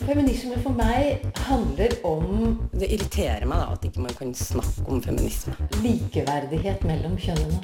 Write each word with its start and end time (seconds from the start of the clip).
Feminisme 0.00 0.58
for 0.62 0.74
meg 0.74 1.22
handler 1.46 1.92
om 2.04 2.58
Det 2.72 2.88
irriterer 2.90 3.46
meg 3.46 3.60
da 3.62 3.72
at 3.74 3.84
ikke 3.86 4.02
man 4.02 4.16
kan 4.18 4.34
snakke 4.34 4.86
om 4.90 5.02
feminisme. 5.02 5.54
likeverdighet 5.82 6.84
mellom 6.84 7.16
kjønnene. 7.18 7.60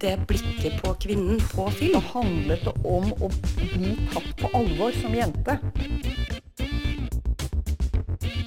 Det 0.00 0.14
blikket 0.26 0.80
på 0.84 0.94
kvinnen 1.02 1.40
på 1.54 1.70
film. 1.70 2.00
handlet 2.12 2.64
det 2.64 2.74
om 2.84 3.12
å 3.12 3.30
bli 3.74 3.96
tatt 4.12 4.30
på 4.40 4.50
alvor 4.54 4.92
som 5.00 5.14
jente. 5.14 5.58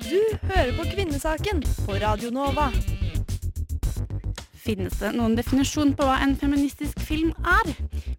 Du 0.10 0.22
hører 0.48 0.74
på 0.78 0.88
Kvinnesaken 0.96 1.64
på 1.86 2.00
Radio 2.02 2.32
Nova. 2.32 2.72
Finnes 4.62 4.94
det 5.00 5.12
noen 5.16 5.36
definisjon 5.36 5.96
på 5.98 6.06
hva 6.06 6.20
en 6.24 6.36
feministisk 6.38 7.00
film 7.02 7.32
er? 7.44 7.72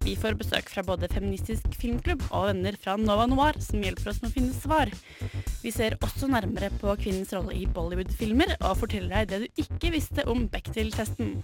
Vi 0.03 0.17
får 0.19 0.35
besøk 0.35 0.67
fra 0.67 0.81
både 0.83 1.07
Feministisk 1.07 1.63
filmklubb 1.79 2.25
og 2.35 2.49
venner 2.49 2.75
fra 2.75 2.97
Nova 2.99 3.23
Noir 3.31 3.55
som 3.63 3.79
hjelper 3.79 4.11
oss 4.11 4.17
med 4.19 4.33
å 4.33 4.35
finne 4.35 4.55
svar. 4.57 4.89
Vi 5.63 5.71
ser 5.71 5.95
også 6.03 6.27
nærmere 6.27 6.67
på 6.81 6.91
kvinnens 6.99 7.31
rolle 7.31 7.55
i 7.55 7.63
Bollywood-filmer 7.71 8.57
og 8.57 8.81
forteller 8.81 9.23
deg 9.23 9.31
det 9.31 9.39
du 9.45 9.61
ikke 9.63 9.93
visste 9.95 10.25
om 10.27 10.43
Bechdel-testen. 10.51 11.37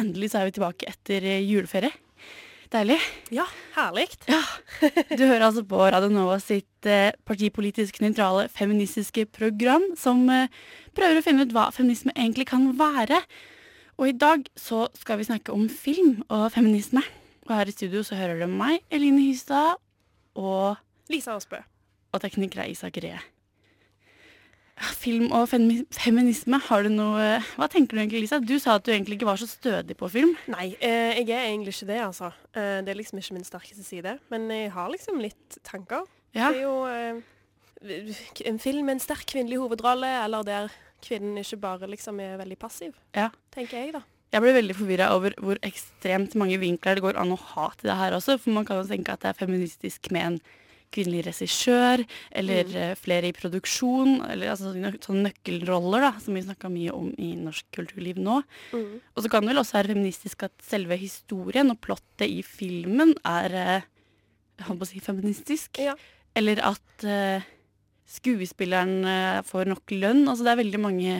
Endelig 0.00 0.32
så 0.32 0.40
er 0.40 0.48
vi 0.48 0.56
tilbake 0.56 0.88
etter 0.88 1.28
juleferie. 1.44 1.92
Deilig. 2.72 3.00
Ja, 3.28 3.44
herlig. 3.74 4.06
Ja, 4.30 4.40
Du 5.18 5.26
hører 5.26 5.50
altså 5.50 5.60
på 5.68 5.76
Radio 5.76 6.08
Nova 6.08 6.38
sitt 6.40 6.86
eh, 6.88 7.12
partipolitisk 7.28 7.98
nøytrale 8.00 8.46
feministiske 8.48 9.26
program, 9.28 9.84
som 10.00 10.22
eh, 10.32 10.48
prøver 10.96 11.20
å 11.20 11.24
finne 11.26 11.44
ut 11.44 11.52
hva 11.52 11.66
feminisme 11.74 12.14
egentlig 12.16 12.46
kan 12.48 12.70
være. 12.78 13.20
Og 14.00 14.08
i 14.08 14.16
dag 14.16 14.48
så 14.56 14.86
skal 14.96 15.20
vi 15.20 15.28
snakke 15.28 15.52
om 15.52 15.66
film 15.68 16.22
og 16.32 16.48
feminisme. 16.54 17.04
Og 17.44 17.52
her 17.58 17.68
i 17.68 17.76
studio 17.76 18.00
så 18.08 18.16
hører 18.16 18.40
du 18.40 18.48
meg, 18.48 18.80
Eline 18.88 19.20
Hystad, 19.26 19.76
og, 20.32 20.80
Lisa 21.12 21.36
Aasbø. 21.36 21.60
og 22.14 22.24
tekniker 22.24 22.64
er 22.64 22.72
Isak 22.72 22.96
Ree. 23.04 23.20
Film 24.82 25.28
og 25.34 25.48
feminisme, 25.48 26.58
har 26.68 26.82
du 26.82 26.88
noe 26.90 27.26
Hva 27.54 27.68
tenker 27.70 27.94
du 27.96 28.00
egentlig, 28.02 28.24
Lisa? 28.24 28.40
Du 28.42 28.56
sa 28.58 28.76
at 28.78 28.84
du 28.86 28.90
egentlig 28.92 29.18
ikke 29.20 29.28
var 29.28 29.38
så 29.40 29.46
stødig 29.46 29.94
på 29.98 30.08
film. 30.10 30.32
Nei, 30.50 30.72
eh, 30.80 31.20
jeg 31.20 31.30
er 31.30 31.48
egentlig 31.50 31.74
ikke 31.76 31.90
det, 31.92 32.00
altså. 32.02 32.32
Eh, 32.54 32.80
det 32.82 32.90
er 32.92 32.98
liksom 32.98 33.20
ikke 33.22 33.36
min 33.36 33.46
sterkeste 33.46 33.84
side. 33.86 34.16
Men 34.32 34.48
jeg 34.50 34.72
har 34.74 34.90
liksom 34.90 35.20
litt 35.22 35.58
tanker. 35.62 36.02
Ja. 36.34 36.50
Det 36.50 36.62
er 36.62 36.66
jo 36.66 36.76
eh, 36.90 37.20
en 38.50 38.58
film 38.62 38.86
med 38.86 38.98
en 38.98 39.04
sterk 39.04 39.26
kvinnelig 39.30 39.60
hovedrolle, 39.62 40.08
eller 40.24 40.42
der 40.46 40.72
kvinnen 41.02 41.38
ikke 41.42 41.60
bare 41.62 41.88
liksom 41.90 42.20
er 42.22 42.38
veldig 42.42 42.58
passiv, 42.58 42.92
Ja. 43.14 43.30
tenker 43.54 43.78
jeg, 43.78 43.92
da. 43.96 44.02
Jeg 44.32 44.40
ble 44.40 44.52
veldig 44.56 44.74
forvirra 44.78 45.10
over 45.12 45.34
hvor 45.44 45.58
ekstremt 45.66 46.34
mange 46.40 46.56
vinkler 46.62 46.96
det 46.96 47.02
går 47.04 47.18
an 47.20 47.34
å 47.34 47.36
ha 47.36 47.66
til 47.76 47.90
det 47.90 47.96
her 47.98 48.14
også. 48.16 48.38
For 48.40 48.54
man 48.54 48.64
kan 48.64 48.78
jo 48.80 48.88
tenke 48.88 49.12
at 49.12 49.20
det 49.20 49.28
er 49.34 49.40
feministisk 49.46 50.08
med 50.10 50.22
en 50.24 50.38
kvinnelig 50.92 51.26
regissør, 51.26 52.04
eller 52.30 52.64
Mm. 52.68 52.76
eh, 52.76 52.94
flere 52.94 53.28
i 53.28 53.36
produksjon, 53.36 54.20
eller 54.30 54.52
altså 54.52 54.72
sånne 54.72 55.30
nøkkelroller, 55.30 56.00
da, 56.00 56.12
som 56.20 56.34
vi 56.34 56.42
snakka 56.44 56.70
mye 56.70 56.92
om 56.92 57.12
i 57.18 57.34
norsk 57.36 57.64
kulturliv 57.72 58.20
nå. 58.20 58.42
Mm. 58.72 59.00
Og 59.16 59.22
så 59.22 59.30
kan 59.30 59.42
det 59.42 59.52
vel 59.54 59.62
også 59.62 59.78
være 59.80 59.94
feministisk 59.94 60.44
at 60.44 60.52
selve 60.62 60.96
historien 61.00 61.70
og 61.70 61.80
plottet 61.80 62.28
i 62.28 62.42
filmen 62.42 63.14
er 63.24 63.54
eh, 63.54 63.88
jeg 64.58 64.68
holdt 64.68 64.82
på 64.82 64.86
å 64.86 64.92
si 64.92 65.00
feministisk. 65.02 65.78
Ja. 65.82 65.96
Eller 66.38 66.60
at 66.62 67.04
uh, 67.08 67.42
skuespilleren 68.08 69.02
uh, 69.04 69.42
får 69.46 69.70
nok 69.72 69.94
lønn. 69.96 70.26
Altså 70.28 70.46
det 70.46 70.52
er 70.52 70.60
veldig 70.62 70.80
mange 70.80 71.16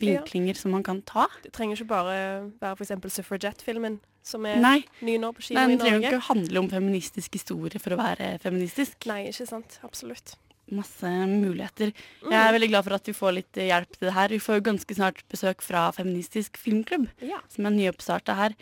vinklinger 0.00 0.54
som 0.58 0.72
man 0.72 0.82
kan 0.86 1.02
ta. 1.02 1.26
Det 1.44 1.52
trenger 1.52 1.76
ikke 1.76 1.88
bare 1.92 2.14
være 2.62 2.76
f.eks. 2.78 2.94
Suffragette-filmen, 3.18 3.98
som 4.22 4.46
er 4.46 4.60
Nei, 4.62 4.78
ny 5.02 5.18
nå 5.18 5.32
på 5.34 5.42
kino 5.48 5.58
Nei, 5.60 5.74
i 5.74 5.76
trenger 5.76 5.78
Den 5.78 6.02
trenger 6.02 6.08
ikke 6.18 6.28
handle 6.30 6.62
om 6.62 6.70
feministisk 6.70 7.32
historie 7.38 7.82
for 7.82 7.94
å 7.96 8.00
være 8.00 8.36
feministisk. 8.42 9.06
Nei, 9.10 9.24
ikke 9.30 9.46
sant. 9.50 9.78
Absolutt. 9.82 10.36
Masse 10.72 11.08
muligheter. 11.28 11.90
Mm. 12.22 12.30
Jeg 12.30 12.38
er 12.40 12.54
veldig 12.54 12.68
glad 12.70 12.86
for 12.86 12.94
at 12.96 13.08
vi 13.10 13.12
får 13.18 13.34
litt 13.40 13.58
hjelp 13.60 13.98
til 13.98 14.08
det 14.08 14.14
her. 14.16 14.28
Vi 14.32 14.38
får 14.40 14.60
jo 14.60 14.64
ganske 14.70 14.94
snart 14.96 15.20
besøk 15.28 15.60
fra 15.66 15.88
Feministisk 15.92 16.56
filmklubb, 16.56 17.08
Ja. 17.20 17.42
som 17.52 17.66
er 17.66 17.74
nyoppstarta 17.76 18.36
her. 18.38 18.54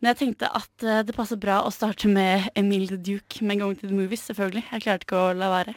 Men 0.00 0.12
jeg 0.12 0.18
tenkte 0.20 0.50
at 0.52 0.84
eh, 0.84 1.02
det 1.08 1.14
passer 1.16 1.40
bra 1.40 1.62
å 1.64 1.72
starte 1.72 2.06
med 2.12 2.50
Emil 2.54 2.86
the 2.90 2.98
Duke 3.00 3.40
med 3.42 3.58
Going 3.58 3.76
to 3.80 3.88
the 3.88 3.96
Movies, 3.96 4.26
selvfølgelig. 4.28 4.66
Jeg 4.70 4.84
klarte 4.84 5.08
ikke 5.08 5.16
å 5.16 5.32
la 5.34 5.48
være. 5.48 5.74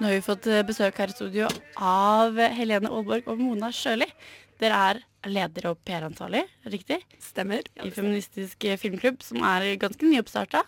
Nå 0.00 0.08
har 0.08 0.14
vi 0.16 0.24
fått 0.24 0.46
eh, 0.48 0.62
besøk 0.64 0.96
her 0.96 1.10
i 1.12 1.12
studio 1.12 1.46
av 1.76 2.38
Helene 2.56 2.88
Aalborg 2.88 3.26
og 3.28 3.36
Mona 3.36 3.68
Sjøli. 3.68 4.06
Dere 4.56 4.76
er 4.88 5.00
leder 5.28 5.66
og 5.68 5.82
PR-ansvarlig, 5.84 6.40
riktig? 6.72 7.02
Stemmer. 7.20 7.66
I 7.76 7.90
Feministisk 7.92 8.64
filmklubb, 8.80 9.18
som 9.20 9.44
er 9.44 9.66
ganske 9.80 10.08
nyoppstarta. 10.08 10.62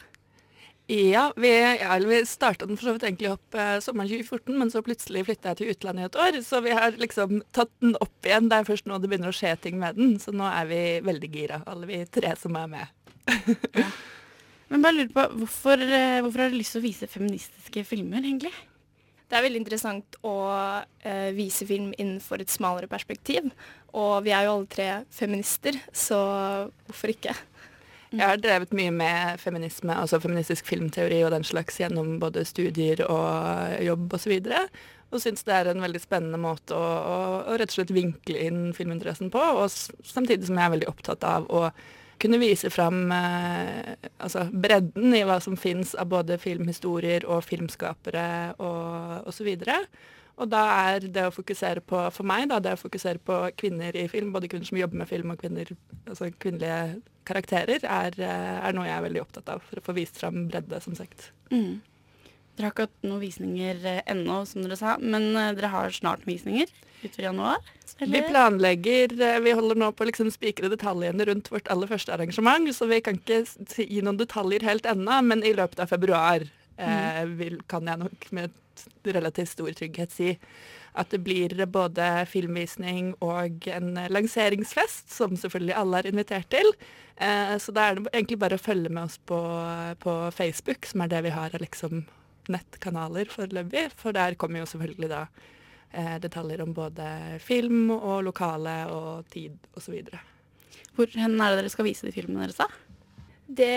Ja, 0.92 1.30
vi, 1.40 1.48
ja, 1.80 1.96
vi 2.04 2.18
starta 2.28 2.66
den 2.68 2.76
for 2.76 2.90
så 2.90 2.92
vidt 2.98 3.06
egentlig 3.08 3.30
opp 3.32 3.56
eh, 3.56 3.78
sommeren 3.80 4.10
2014, 4.10 4.58
men 4.60 4.72
så 4.74 4.82
plutselig 4.84 5.22
flytta 5.24 5.54
jeg 5.54 5.60
til 5.62 5.70
utlandet 5.72 6.04
i 6.04 6.08
et 6.10 6.18
år. 6.26 6.36
Så 6.44 6.60
vi 6.66 6.74
har 6.76 6.98
liksom 7.00 7.40
tatt 7.56 7.72
den 7.80 7.96
opp 8.04 8.28
igjen. 8.28 8.50
Det 8.52 8.58
er 8.58 8.68
først 8.68 8.90
nå 8.90 8.98
det 9.00 9.08
begynner 9.08 9.32
å 9.32 9.38
skje 9.38 9.54
ting 9.64 9.78
med 9.80 9.96
den. 9.96 10.18
Så 10.20 10.34
nå 10.36 10.44
er 10.50 10.68
vi 10.68 10.82
veldig 11.06 11.30
gira, 11.32 11.62
alle 11.72 11.88
vi 11.88 12.02
tre 12.12 12.34
som 12.36 12.60
er 12.60 12.68
med. 12.74 13.16
Men 14.72 14.84
bare 14.84 14.98
lurer 14.98 15.16
på, 15.16 15.24
hvorfor, 15.40 15.86
eh, 15.88 16.18
hvorfor 16.20 16.44
har 16.44 16.52
du 16.52 16.58
lyst 16.60 16.76
til 16.76 16.82
å 16.82 16.86
vise 16.90 17.08
feministiske 17.08 17.86
filmer, 17.88 18.20
egentlig? 18.20 18.52
Det 19.32 19.38
er 19.38 19.46
veldig 19.46 19.60
interessant 19.62 20.16
å 20.28 20.36
eh, 21.08 21.30
vise 21.32 21.64
film 21.64 21.94
innenfor 21.96 22.42
et 22.44 22.52
smalere 22.52 22.84
perspektiv. 22.90 23.46
Og 23.96 24.26
vi 24.26 24.34
er 24.36 24.44
jo 24.44 24.58
alle 24.58 24.68
tre 24.68 24.88
feminister, 25.08 25.78
så 25.88 26.18
hvorfor 26.84 27.14
ikke? 27.14 27.32
Jeg 28.12 28.28
har 28.28 28.42
drevet 28.44 28.74
mye 28.76 28.92
med 28.92 29.40
feminisme, 29.40 29.94
altså 29.96 30.20
feministisk 30.20 30.68
filmteori 30.68 31.22
og 31.24 31.32
den 31.32 31.46
slags 31.48 31.80
gjennom 31.80 32.18
både 32.20 32.44
studier 32.44 33.00
og 33.06 33.80
jobb 33.80 34.18
osv. 34.18 34.34
Og, 34.36 34.52
så 34.52 35.16
og 35.16 35.24
syns 35.24 35.48
det 35.48 35.56
er 35.56 35.72
en 35.72 35.80
veldig 35.80 36.04
spennende 36.04 36.40
måte 36.40 36.76
å, 36.76 36.84
å, 36.84 37.16
å 37.48 37.56
rett 37.56 37.72
og 37.72 37.78
slett 37.78 37.96
vinkle 37.96 38.36
inn 38.36 38.60
filminteressen 38.76 39.32
på. 39.32 39.40
Og 39.40 39.72
samtidig 39.72 40.44
som 40.50 40.60
jeg 40.60 40.68
er 40.68 40.76
veldig 40.76 40.92
opptatt 40.92 41.24
av 41.24 41.48
å 41.48 41.70
kunne 42.20 42.40
vise 42.42 42.70
fram 42.70 43.04
eh, 43.12 43.94
altså 44.18 44.46
bredden 44.52 45.14
i 45.16 45.22
hva 45.26 45.38
som 45.42 45.56
fins 45.58 45.94
av 45.98 46.10
både 46.12 46.38
filmhistorier 46.42 47.26
og 47.28 47.44
filmskapere 47.46 48.26
og 48.62 49.30
osv. 49.30 49.52
Og 50.40 50.48
da 50.48 50.62
er 50.88 51.06
det 51.12 51.26
å 51.28 51.34
fokusere 51.34 51.82
på, 51.84 51.98
for 52.14 52.26
meg, 52.28 52.48
da, 52.50 52.58
det 52.62 52.74
å 52.76 52.80
fokusere 52.80 53.20
på 53.22 53.38
kvinner 53.60 53.96
i 53.98 54.06
film, 54.10 54.32
både 54.34 54.48
kvinner 54.50 54.68
som 54.68 54.80
jobber 54.80 55.02
med 55.02 55.10
film 55.10 55.34
og 55.34 55.40
kvinner, 55.42 55.72
altså 56.06 56.30
kvinnelige 56.32 57.02
karakterer, 57.28 57.84
er, 57.84 58.16
eh, 58.18 58.58
er 58.66 58.76
noe 58.76 58.88
jeg 58.88 58.96
er 58.96 59.06
veldig 59.06 59.22
opptatt 59.22 59.52
av 59.52 59.64
for 59.68 59.78
å 59.78 59.84
få 59.84 59.96
vist 59.98 60.18
fram 60.18 60.46
bredde, 60.48 60.80
som 60.84 60.96
sagt. 60.98 61.30
Mm. 61.52 61.82
Dere 62.56 62.68
har 62.68 62.74
ikke 62.74 62.88
hatt 62.88 63.06
noen 63.06 63.22
visninger 63.22 63.84
eh, 63.88 64.00
ennå, 64.12 64.42
som 64.48 64.64
dere 64.64 64.76
sa, 64.76 64.96
men 65.00 65.30
eh, 65.32 65.52
dere 65.56 65.72
har 65.72 65.94
snart 65.94 66.26
visninger 66.28 66.68
utover 67.02 67.28
januar? 67.28 67.70
Vi 67.98 68.22
planlegger, 68.28 69.14
eh, 69.20 69.38
vi 69.40 69.54
holder 69.56 69.78
nå 69.80 69.92
på 69.92 70.04
å 70.04 70.10
liksom 70.10 70.30
spikre 70.34 70.70
detaljene 70.72 71.26
rundt 71.28 71.50
vårt 71.52 71.70
aller 71.72 71.90
første 71.90 72.12
arrangement, 72.14 72.68
så 72.74 72.88
vi 72.90 73.00
kan 73.04 73.18
ikke 73.20 73.86
gi 73.86 74.02
noen 74.04 74.20
detaljer 74.20 74.66
helt 74.68 74.88
ennå, 74.88 75.20
men 75.26 75.44
i 75.46 75.54
løpet 75.56 75.80
av 75.82 75.92
februar 75.92 76.44
eh, 76.76 77.24
vil, 77.38 77.60
kan 77.70 77.88
jeg 77.88 78.04
nok 78.04 78.30
med 78.36 78.58
relativt 79.04 79.52
stor 79.52 79.74
trygghet 79.76 80.14
si 80.14 80.30
at 80.98 81.12
det 81.12 81.22
blir 81.24 81.54
både 81.72 82.26
filmvisning 82.28 83.14
og 83.24 83.68
en 83.72 83.94
lanseringsfest, 84.12 85.08
som 85.12 85.38
selvfølgelig 85.40 85.76
alle 85.78 86.02
er 86.02 86.08
invitert 86.10 86.50
til. 86.52 86.68
Eh, 87.16 87.54
så 87.62 87.72
da 87.72 87.86
er 87.88 87.96
det 87.96 88.10
egentlig 88.12 88.40
bare 88.42 88.58
å 88.58 88.62
følge 88.62 88.92
med 88.92 89.06
oss 89.08 89.16
på, 89.28 89.38
på 90.02 90.16
Facebook, 90.36 90.84
som 90.88 91.04
er 91.04 91.14
det 91.14 91.22
vi 91.28 91.32
har 91.32 91.54
av 91.54 91.64
liksom 91.64 92.02
nettkanaler 92.52 93.32
foreløpig, 93.32 93.88
for 93.98 94.14
der 94.16 94.36
kommer 94.40 94.62
jo 94.62 94.68
selvfølgelig 94.70 95.10
da 95.12 95.24
eh, 95.90 96.16
detaljer 96.22 96.62
om 96.64 96.74
både 96.76 97.08
film 97.42 97.90
og 97.96 98.22
lokale 98.28 98.76
og 98.92 99.26
tid 99.32 99.56
osv. 99.76 99.98
Hvor 100.96 101.12
hen 101.16 101.38
er 101.40 101.52
det 101.52 101.62
dere 101.62 101.72
skal 101.72 101.88
vise 101.88 102.08
de 102.08 102.14
filmene 102.14 102.46
deres, 102.46 102.60
da? 102.60 102.68
Det, 103.52 103.72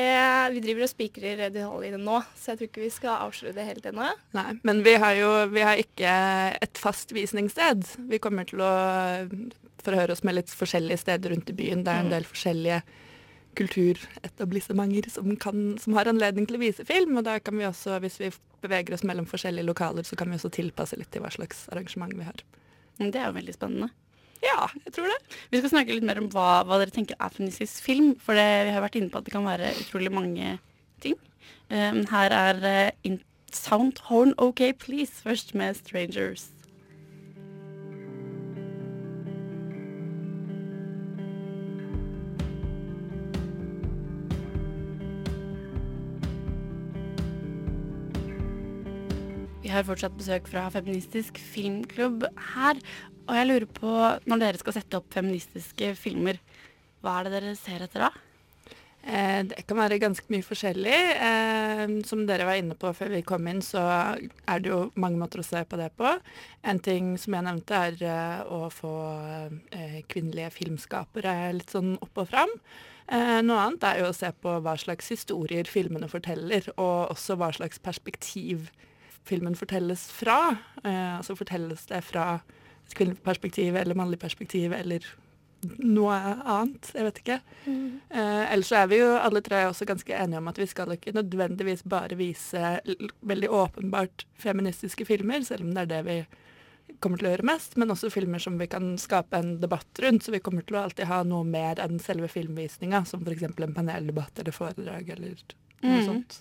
vi 0.54 0.62
driver 0.64 0.86
og 0.86 0.92
spikrer 0.92 1.40
detaljene 1.50 2.00
nå, 2.00 2.22
så 2.38 2.54
jeg 2.54 2.60
tror 2.60 2.70
ikke 2.70 2.84
vi 2.86 2.92
skal 2.94 3.26
avsløre 3.26 3.56
det 3.58 3.66
helt 3.68 3.88
ennå. 3.90 4.12
Nei, 4.38 4.52
men 4.68 4.84
vi 4.86 4.94
har 5.02 5.18
jo 5.20 5.32
vi 5.52 5.66
har 5.68 5.82
ikke 5.82 6.12
et 6.64 6.80
fast 6.80 7.12
visningssted. 7.16 7.84
Vi 8.12 8.22
kommer 8.24 8.48
til 8.48 8.64
å 8.64 8.76
forhøre 9.86 10.16
oss 10.16 10.24
med 10.26 10.38
litt 10.38 10.54
forskjellige 10.54 11.02
steder 11.04 11.34
rundt 11.34 11.52
i 11.52 11.58
byen. 11.58 11.84
Det 11.84 11.92
er 11.92 12.06
en 12.06 12.14
del 12.14 12.28
forskjellige 12.30 12.80
kulturetablissementer 13.58 15.10
som, 15.12 15.32
kan, 15.42 15.76
som 15.82 15.98
har 15.98 16.10
anledning 16.12 16.48
til 16.50 16.60
å 16.60 16.64
vise 16.64 16.86
film. 16.88 17.18
Og 17.20 17.26
da 17.28 17.38
kan 17.44 17.58
vi 17.60 17.68
også, 17.68 18.00
hvis 18.04 18.20
vi 18.22 18.32
beveger 18.66 18.96
oss 18.96 19.06
mellom 19.08 19.28
forskjellige 19.30 19.68
lokaler, 19.68 20.08
så 20.08 20.18
kan 20.20 20.32
vi 20.32 20.40
også 20.40 20.54
tilpasse 20.56 20.98
litt 21.00 21.12
til 21.14 21.24
hva 21.26 21.34
slags 21.34 21.66
arrangement 21.74 22.16
vi 22.16 22.28
har. 22.28 22.44
Det 23.00 23.20
er 23.20 23.30
jo 23.30 23.38
veldig 23.38 23.56
spennende. 23.56 23.92
Ja, 24.46 24.68
jeg 24.86 24.94
tror 24.96 25.10
det. 25.10 25.20
Vi 25.52 25.60
skal 25.60 25.72
snakke 25.74 25.96
litt 25.96 26.06
mer 26.06 26.20
om 26.22 26.28
hva, 26.34 26.64
hva 26.68 26.80
dere 26.82 26.94
tenker 26.94 27.18
er 27.18 27.34
feministisk 27.34 27.86
film. 27.86 28.14
For 28.22 28.38
det, 28.38 28.48
vi 28.68 28.76
har 28.76 28.84
vært 28.84 28.98
inne 29.00 29.12
på 29.12 29.22
at 29.22 29.28
det 29.28 29.34
kan 29.34 29.48
være 29.48 29.74
utrolig 29.82 30.12
mange 30.14 30.58
ting. 31.04 31.18
Um, 31.72 32.04
her 32.12 32.34
er 32.36 32.62
uh, 32.62 32.92
in 33.08 33.22
Sound 33.56 34.04
Horn 34.10 34.36
OK 34.38 34.62
Please 34.80 35.24
først 35.24 35.56
med 35.58 35.80
Strangers. 35.80 36.50
Har 49.76 49.88
fortsatt 49.88 50.16
besøk 50.18 50.48
fra 50.52 50.68
Feministisk 50.74 51.40
filmklubb 51.42 52.28
her. 52.56 52.80
Og 53.26 53.34
jeg 53.40 53.50
lurer 53.50 53.68
på, 53.80 53.96
når 54.30 54.42
dere 54.42 54.62
skal 54.62 54.78
sette 54.78 55.00
opp 55.00 55.10
feministiske 55.14 55.96
filmer, 55.98 56.40
hva 57.02 57.20
er 57.20 57.28
det 57.28 57.36
dere 57.38 57.58
ser 57.58 57.86
etter 57.86 58.06
da? 58.08 58.14
Eh, 59.06 59.44
det 59.46 59.68
kan 59.70 59.78
være 59.78 60.00
ganske 60.02 60.26
mye 60.34 60.46
forskjellig. 60.46 61.00
Eh, 61.28 61.84
som 62.10 62.24
dere 62.26 62.48
var 62.48 62.58
inne 62.58 62.78
på 62.78 62.90
før 62.98 63.14
vi 63.14 63.22
kom 63.26 63.46
inn, 63.52 63.62
så 63.62 63.84
er 63.86 64.64
det 64.64 64.72
jo 64.72 64.80
mange 64.98 65.20
måter 65.22 65.44
å 65.44 65.46
se 65.46 65.62
på 65.62 65.78
det 65.78 65.92
på. 65.98 66.16
En 66.66 66.82
ting 66.82 67.14
som 67.22 67.38
jeg 67.38 67.46
nevnte, 67.46 67.84
er 67.92 68.02
eh, 68.02 68.42
å 68.50 68.72
få 68.74 68.96
kvinnelige 70.10 70.50
filmskapere 70.58 71.36
litt 71.60 71.74
sånn 71.74 71.96
opp 72.02 72.24
og 72.24 72.30
fram. 72.34 72.58
Noe 73.06 73.62
annet 73.62 73.84
er 73.86 74.00
jo 74.00 74.08
å 74.10 74.16
se 74.18 74.32
på 74.42 74.56
hva 74.66 74.74
slags 74.82 75.12
historier 75.14 75.68
filmene 75.70 76.08
forteller, 76.10 76.66
og 76.74 77.12
også 77.14 77.36
hva 77.38 77.52
slags 77.54 77.78
perspektiv 77.78 78.72
filmen 79.26 79.56
fortelles 79.58 80.08
fra. 80.14 80.40
Eh, 80.84 81.18
altså 81.18 81.36
fortelles 81.38 81.86
det 81.90 82.04
fra 82.06 82.40
et 82.86 82.94
kvinnelig 82.98 83.22
perspektiv 83.26 83.76
eller 83.80 83.98
mannlig 83.98 84.20
perspektiv 84.22 84.74
eller 84.78 85.06
noe 85.82 86.14
annet. 86.46 86.92
Jeg 86.94 87.06
vet 87.08 87.20
ikke. 87.24 87.38
Mm. 87.66 87.86
Eh, 88.14 88.44
ellers 88.54 88.70
så 88.70 88.84
er 88.84 88.90
vi 88.92 89.00
jo 89.00 89.08
alle 89.18 89.42
tre 89.42 89.64
også 89.66 89.88
ganske 89.90 90.14
enige 90.14 90.38
om 90.38 90.50
at 90.52 90.60
vi 90.62 90.68
skal 90.70 90.94
ikke 90.94 91.16
nødvendigvis 91.16 91.82
bare 91.90 92.18
vise 92.20 92.76
veldig 93.26 93.50
åpenbart 93.50 94.28
feministiske 94.44 95.08
filmer, 95.10 95.42
selv 95.48 95.66
om 95.66 95.74
det 95.74 95.88
er 95.88 95.94
det 95.96 96.04
vi 96.06 96.18
kommer 97.02 97.18
til 97.18 97.28
å 97.28 97.32
gjøre 97.34 97.48
mest, 97.50 97.74
men 97.82 97.90
også 97.90 98.12
filmer 98.14 98.40
som 98.44 98.60
vi 98.62 98.68
kan 98.70 98.92
skape 99.02 99.40
en 99.42 99.56
debatt 99.60 100.04
rundt. 100.06 100.22
Så 100.28 100.32
vi 100.36 100.40
kommer 100.46 100.62
til 100.62 100.78
å 100.78 100.84
alltid 100.86 101.10
ha 101.10 101.24
noe 101.26 101.44
mer 101.50 101.82
enn 101.82 101.98
selve 102.00 102.30
filmvisninga, 102.30 103.02
som 103.10 103.26
f.eks. 103.26 103.48
en 103.50 103.74
paneldebatt 103.74 104.38
eller 104.44 104.54
foredrag 104.56 105.10
eller 105.18 105.34
noe 105.82 105.98
Mm. 106.00 106.06
sånt. 106.06 106.38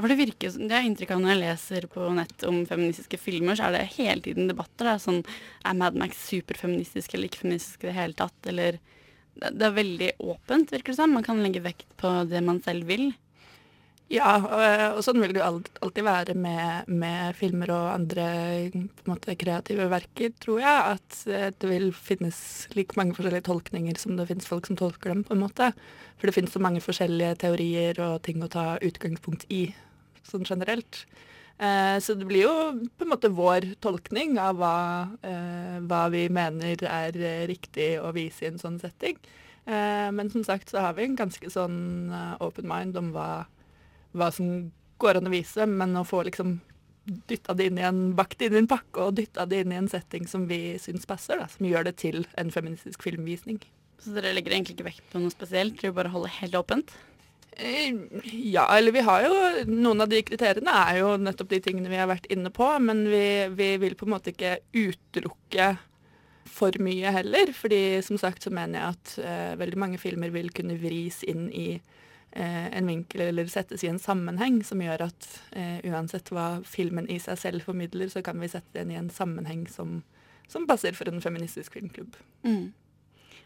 Ja, 0.00 0.06
for 0.06 0.14
Det 0.14 0.16
virker, 0.16 0.52
det 0.56 0.72
er 0.72 0.86
inntrykk 0.88 1.10
av 1.12 1.18
når 1.20 1.34
jeg 1.34 1.40
leser 1.42 1.86
på 1.92 2.06
nett 2.16 2.44
om 2.48 2.62
feministiske 2.64 3.18
filmer, 3.20 3.58
så 3.58 3.66
er 3.66 3.74
det 3.74 3.90
hele 3.98 4.22
tiden 4.24 4.46
debatter. 4.48 4.86
Det 4.86 4.94
er 4.94 5.02
sånn, 5.02 5.18
Er 5.60 5.74
Mad 5.76 5.98
Max 6.00 6.22
superfeministisk 6.24 7.12
eller 7.12 7.28
ikke 7.28 7.42
feministisk 7.42 7.84
i 7.84 7.90
det 7.90 7.98
hele 7.98 8.16
tatt? 8.16 8.48
Eller 8.48 8.78
det, 9.36 9.50
det 9.60 9.66
er 9.66 9.74
veldig 9.76 10.08
åpent, 10.24 10.72
virker 10.72 10.94
det 10.94 10.96
som. 11.02 11.12
Man 11.12 11.26
kan 11.26 11.42
legge 11.44 11.60
vekt 11.60 11.92
på 12.00 12.14
det 12.30 12.40
man 12.46 12.62
selv 12.64 12.88
vil. 12.88 13.10
Ja, 14.10 14.30
og, 14.40 15.02
sånn 15.04 15.20
vil 15.20 15.36
det 15.36 15.42
jo 15.42 15.60
alltid 15.84 16.08
være 16.08 16.34
med, 16.34 16.88
med 16.88 17.36
filmer 17.36 17.74
og 17.76 17.90
andre 17.92 18.24
måte, 19.04 19.36
kreative 19.36 19.90
verker, 19.92 20.32
tror 20.40 20.64
jeg. 20.64 20.96
At 20.96 21.20
eh, 21.28 21.52
det 21.52 21.70
vil 21.74 21.90
finnes 21.92 22.40
like 22.72 22.96
mange 22.96 23.18
forskjellige 23.18 23.50
tolkninger 23.52 24.00
som 24.00 24.16
det 24.16 24.30
finnes 24.32 24.48
folk 24.48 24.64
som 24.66 24.80
tolker 24.80 25.12
dem, 25.12 25.22
på 25.28 25.36
en 25.36 25.44
måte. 25.44 25.70
For 26.16 26.26
det 26.26 26.38
finnes 26.40 26.56
så 26.56 26.64
mange 26.64 26.80
forskjellige 26.80 27.36
teorier 27.44 28.00
og 28.08 28.18
ting 28.24 28.40
å 28.40 28.50
ta 28.50 28.80
utgangspunkt 28.80 29.44
i, 29.52 29.66
sånn 30.26 30.46
generelt. 30.48 31.04
Eh, 31.60 31.98
så 32.00 32.16
det 32.16 32.28
blir 32.28 32.46
jo 32.46 32.54
på 32.96 33.04
en 33.04 33.12
måte 33.12 33.32
vår 33.36 33.74
tolkning 33.84 34.38
av 34.40 34.58
hva, 34.60 34.76
eh, 35.26 35.78
hva 35.84 36.06
vi 36.12 36.24
mener 36.32 36.84
er 36.88 37.16
eh, 37.20 37.46
riktig 37.50 37.92
å 38.00 38.12
vise 38.16 38.46
i 38.46 38.50
en 38.52 38.60
sånn 38.60 38.80
setting. 38.80 39.18
Eh, 39.66 40.08
men 40.16 40.32
som 40.32 40.44
sagt 40.46 40.72
så 40.72 40.80
har 40.86 40.96
vi 40.96 41.04
en 41.04 41.18
ganske 41.18 41.52
sånn 41.52 42.12
eh, 42.16 42.36
open 42.40 42.68
mind 42.70 42.96
om 43.00 43.12
hva 43.16 43.30
hva 44.16 44.30
som 44.34 44.70
går 45.00 45.20
an 45.20 45.30
å 45.30 45.32
vise, 45.32 45.66
men 45.70 45.96
å 45.98 46.06
få 46.06 46.24
liksom 46.26 46.58
dytta 47.30 47.54
det 47.56 47.70
inn 47.70 47.78
i 47.80 47.86
en, 47.86 48.00
bakt 48.18 48.42
inn 48.44 48.54
i 48.54 48.60
en 48.60 48.70
pakke 48.70 49.06
og 49.06 49.16
dytta 49.18 49.46
det 49.48 49.62
inn 49.64 49.74
i 49.74 49.78
en 49.80 49.90
setting 49.90 50.26
som 50.30 50.46
vi 50.50 50.76
syns 50.82 51.08
passer, 51.08 51.40
da, 51.40 51.48
som 51.50 51.66
gjør 51.66 51.88
det 51.88 51.96
til 52.02 52.24
en 52.40 52.52
feministisk 52.54 53.06
filmvisning. 53.06 53.60
Så 54.00 54.14
dere 54.14 54.34
legger 54.36 54.54
egentlig 54.54 54.76
ikke 54.76 54.88
vekt 54.88 55.08
på 55.12 55.20
noe 55.22 55.32
spesielt? 55.32 55.80
Dere 55.80 55.96
bare 55.96 56.12
holder 56.12 56.32
helt 56.38 56.58
åpent? 56.60 56.92
Eh, 57.56 57.94
Ja, 58.24 58.66
eller 58.76 58.92
vi 58.92 59.00
har 59.00 59.22
jo 59.26 59.34
Noen 59.66 60.00
av 60.00 60.08
de 60.08 60.22
kriteriene 60.22 60.74
er 60.86 61.00
jo 61.00 61.14
nettopp 61.20 61.50
de 61.50 61.60
tingene 61.64 61.90
vi 61.90 61.98
har 62.00 62.08
vært 62.10 62.28
inne 62.32 62.50
på, 62.54 62.66
men 62.80 63.04
vi, 63.10 63.24
vi 63.56 63.76
vil 63.82 63.96
på 63.98 64.06
en 64.08 64.14
måte 64.14 64.32
ikke 64.34 64.58
utelukke 64.72 65.76
for 66.50 66.76
mye 66.82 67.12
heller. 67.14 67.52
fordi 67.52 68.02
som 68.02 68.18
sagt 68.18 68.42
så 68.42 68.50
mener 68.50 68.80
jeg 68.80 68.94
at 68.94 69.16
eh, 69.24 69.58
veldig 69.60 69.78
mange 69.78 69.98
filmer 69.98 70.32
vil 70.34 70.50
kunne 70.54 70.78
vris 70.80 71.22
inn 71.28 71.48
i 71.52 71.68
eh, 72.32 72.66
en 72.76 72.86
vinkel 72.90 73.28
eller 73.28 73.50
settes 73.50 73.84
i 73.84 73.90
en 73.90 74.00
sammenheng 74.02 74.62
som 74.66 74.82
gjør 74.82 75.06
at 75.08 75.28
eh, 75.52 75.78
uansett 75.90 76.32
hva 76.34 76.60
filmen 76.66 77.08
i 77.10 77.18
seg 77.22 77.38
selv 77.38 77.66
formidler, 77.68 78.08
så 78.08 78.22
kan 78.22 78.40
vi 78.40 78.50
sette 78.50 78.78
den 78.78 78.90
i 78.90 78.98
en 78.98 79.10
sammenheng 79.14 79.66
som, 79.70 80.00
som 80.48 80.66
passer 80.70 80.96
for 80.96 81.10
en 81.10 81.22
feministisk 81.22 81.78
filmklubb. 81.78 82.16
Mm. 82.42 82.72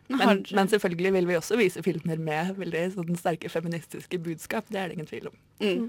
Men 0.08 0.44
Men, 0.52 0.68
selvfølgelig 0.68 1.12
vil 1.12 1.28
vi 1.28 1.36
også 1.38 1.56
vise 1.56 1.82
filmer 1.82 2.20
med 2.20 2.56
veldig 2.58 2.82
sånn 2.96 3.16
sterke 3.16 3.48
feministiske 3.48 4.18
budskap. 4.20 4.66
Det 4.68 4.80
er 4.80 4.88
det 4.88 4.98
ingen 4.98 5.08
tvil 5.08 5.30
om. 5.30 5.38
Mm. 5.62 5.86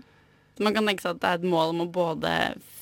Så 0.56 0.64
man 0.64 0.76
kan 0.76 0.88
tenke 0.88 1.04
seg 1.04 1.18
at 1.18 1.22
det 1.22 1.32
er 1.32 1.42
et 1.42 1.52
mål 1.52 1.74
om 1.74 1.84
å 1.84 1.92
både 1.92 2.32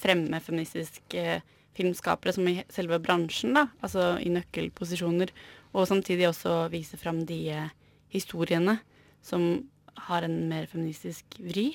fremme 0.03 0.39
feministiske 0.45 1.41
filmskapere 1.73 2.35
som 2.35 2.47
i 2.47 2.59
selve 2.69 2.99
bransjen, 3.01 3.55
da, 3.57 3.67
altså 3.81 4.13
i 4.21 4.29
nøkkelposisjoner, 4.33 5.31
og 5.73 5.87
samtidig 5.89 6.27
også 6.29 6.67
vise 6.73 6.99
fram 7.01 7.23
de 7.25 7.39
eh, 7.49 7.71
historiene 8.13 8.77
som 9.25 9.63
har 10.09 10.25
en 10.25 10.35
mer 10.51 10.67
feministisk 10.69 11.39
vri. 11.41 11.71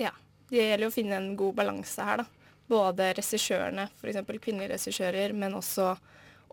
Ja. 0.00 0.10
Det 0.50 0.62
gjelder 0.62 0.88
å 0.88 0.94
finne 0.94 1.18
en 1.18 1.32
god 1.38 1.56
balanse 1.58 2.02
her, 2.06 2.22
da. 2.22 2.50
Både 2.66 3.12
regissørene, 3.14 3.86
f.eks. 4.00 4.18
kvinnelige 4.42 4.72
regissører, 4.74 5.34
men 5.34 5.54
også 5.54 5.92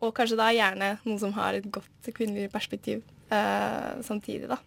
Og 0.04 0.12
kanskje 0.18 0.40
da 0.40 0.52
gjerne 0.52 0.96
noen 1.06 1.22
som 1.22 1.34
har 1.38 1.58
et 1.58 1.68
godt 1.72 2.12
kvinnelig 2.16 2.52
perspektiv 2.52 3.02
eh, 3.32 3.92
samtidig, 4.04 4.50
da. 4.52 4.60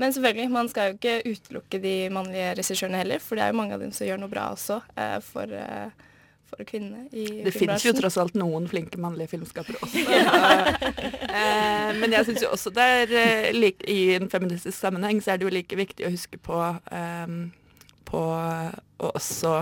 Men 0.00 0.12
selvfølgelig, 0.12 0.50
man 0.50 0.68
skal 0.68 0.88
jo 0.90 0.96
ikke 0.96 1.20
utelukke 1.30 1.78
de 1.78 1.94
mannlige 2.10 2.54
regissørene 2.58 2.98
heller, 2.98 3.22
for 3.22 3.38
det 3.38 3.44
er 3.44 3.52
jo 3.52 3.60
mange 3.60 3.76
av 3.76 3.84
dem 3.84 3.92
som 3.94 4.08
gjør 4.08 4.18
noe 4.24 4.32
bra 4.32 4.48
også 4.54 4.80
eh, 4.98 5.18
for, 5.22 5.52
eh, 5.54 6.08
for 6.50 6.66
kvinnene 6.66 7.04
i 7.14 7.44
Det 7.46 7.52
finnes 7.54 7.84
jo 7.86 7.92
tross 7.94 8.18
alt 8.18 8.34
noen 8.38 8.66
flinke 8.70 8.98
mannlige 8.98 9.30
filmskapere 9.36 9.78
også. 9.86 10.02
eh, 11.38 11.92
men 12.00 12.16
jeg 12.16 12.30
syns 12.30 12.42
jo 12.42 12.50
også 12.56 12.74
det 12.74 12.88
er 12.96 13.14
eh, 13.20 13.52
like, 13.54 13.86
I 13.86 14.16
en 14.16 14.26
feministisk 14.32 14.74
sammenheng 14.80 15.22
så 15.22 15.34
er 15.34 15.38
det 15.38 15.46
jo 15.46 15.54
like 15.54 15.78
viktig 15.78 16.08
å 16.08 16.12
huske 16.16 16.42
på, 16.42 16.58
eh, 16.90 17.38
på 18.10 18.26
å 18.34 19.14
også 19.14 19.60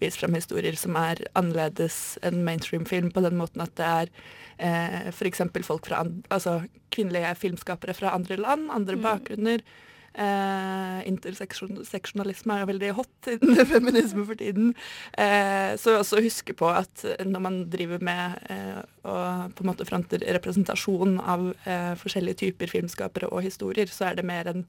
vise 0.00 0.20
frem 0.20 0.36
historier 0.38 0.78
som 0.78 0.96
er 1.00 1.22
annerledes 1.38 2.18
enn 2.26 2.42
mainstream-film, 2.46 3.10
på 3.14 3.24
den 3.24 3.38
måten 3.40 3.64
at 3.64 3.74
det 3.80 3.90
er 3.90 4.10
eh, 4.58 5.12
f.eks. 5.12 5.44
folk 5.66 5.86
fra 5.88 6.02
altså 6.30 6.60
kvinnelige 6.94 7.36
filmskapere 7.38 7.94
fra 7.96 8.14
andre 8.16 8.40
land, 8.40 8.70
andre 8.74 8.98
bakgrunner. 9.00 9.64
Eh, 10.10 11.00
interseksjonalisme 11.06 12.56
er 12.56 12.64
jo 12.64 12.68
veldig 12.72 12.88
hot 12.98 13.28
innen 13.30 13.60
feminisme 13.74 14.24
for 14.26 14.40
tiden. 14.40 14.72
Eh, 15.14 15.76
så 15.78 16.00
også 16.00 16.22
huske 16.24 16.56
på 16.58 16.66
at 16.66 17.04
når 17.22 17.44
man 17.44 17.62
driver 17.70 18.02
med 18.02 18.50
eh, 18.50 18.80
og 19.06 19.54
på 19.54 19.64
en 19.64 19.70
måte 19.70 19.86
fronter 19.86 20.24
representasjon 20.38 21.20
av 21.22 21.52
eh, 21.62 21.94
forskjellige 22.00 22.42
typer 22.42 22.72
filmskapere 22.72 23.30
og 23.30 23.46
historier, 23.46 23.90
så 23.92 24.10
er 24.10 24.18
det 24.18 24.26
mer 24.26 24.50
enn 24.50 24.66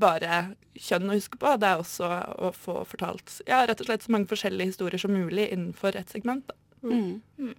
bare 0.00 0.40
kjønn 0.74 1.10
å 1.10 1.16
huske 1.18 1.38
på. 1.40 1.54
Det 1.60 1.70
er 1.70 1.82
også 1.82 2.10
å 2.48 2.50
få 2.56 2.80
fortalt 2.88 3.38
ja, 3.48 3.62
rett 3.68 3.80
og 3.80 3.88
slett 3.90 4.06
så 4.06 4.14
mange 4.14 4.30
forskjellige 4.30 4.74
historier 4.74 5.00
som 5.00 5.14
mulig 5.14 5.48
innenfor 5.50 5.96
et 5.98 6.12
segment. 6.12 6.50
Da. 6.50 6.58
Mm. 6.84 7.54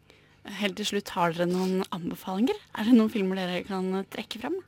Helt 0.60 0.78
til 0.78 0.92
slutt, 0.92 1.16
har 1.16 1.34
dere 1.34 1.50
noen 1.50 1.82
anbefalinger? 1.96 2.58
Er 2.78 2.88
det 2.90 2.96
noen 2.98 3.14
filmer 3.14 3.40
dere 3.40 3.64
kan 3.66 3.90
trekke 4.14 4.44
frem? 4.44 4.60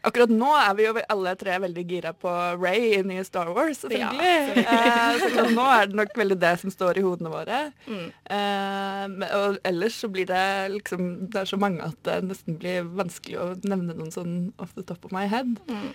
Akkurat 0.00 0.30
nå 0.32 0.48
er 0.56 0.70
vi 0.78 0.84
jo 0.86 0.94
alle 1.12 1.32
tre 1.36 1.58
veldig 1.60 1.82
gira 1.84 2.12
på 2.16 2.30
Ray 2.56 2.86
i 2.96 3.00
nye 3.04 3.24
Star 3.26 3.50
Wars, 3.52 3.82
selvfølgelig. 3.82 4.62
eh, 4.62 5.24
så 5.34 5.44
nå 5.52 5.66
er 5.74 5.90
det 5.90 5.98
nok 5.98 6.14
veldig 6.16 6.38
det 6.40 6.52
som 6.62 6.72
står 6.72 7.00
i 7.00 7.04
hodene 7.04 7.32
våre. 7.32 7.58
Mm. 7.84 8.06
Eh, 8.36 9.34
og 9.36 9.58
ellers 9.68 9.98
så 10.00 10.08
blir 10.12 10.28
det 10.30 10.44
liksom 10.78 11.28
Det 11.28 11.42
er 11.42 11.50
så 11.50 11.58
mange 11.60 11.84
at 11.84 11.98
det 12.08 12.16
nesten 12.30 12.56
blir 12.60 12.88
vanskelig 12.96 13.36
å 13.42 13.48
nevne 13.60 13.92
noen 13.98 14.14
sånn 14.14 14.38
off 14.56 14.72
the 14.78 14.86
top 14.86 15.04
of 15.04 15.12
my 15.12 15.26
head. 15.28 15.58
Mm. 15.68 15.90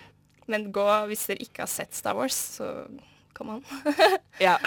Men 0.51 0.69
gå, 0.75 0.85
hvis 1.09 1.25
dere 1.29 1.45
ikke 1.45 1.65
har 1.65 1.71
sett 1.71 1.95
Star 1.97 2.17
Wars, 2.17 2.37
så 2.59 2.71
kom 3.35 3.49
an. 3.49 3.63
Ja. 4.39 4.57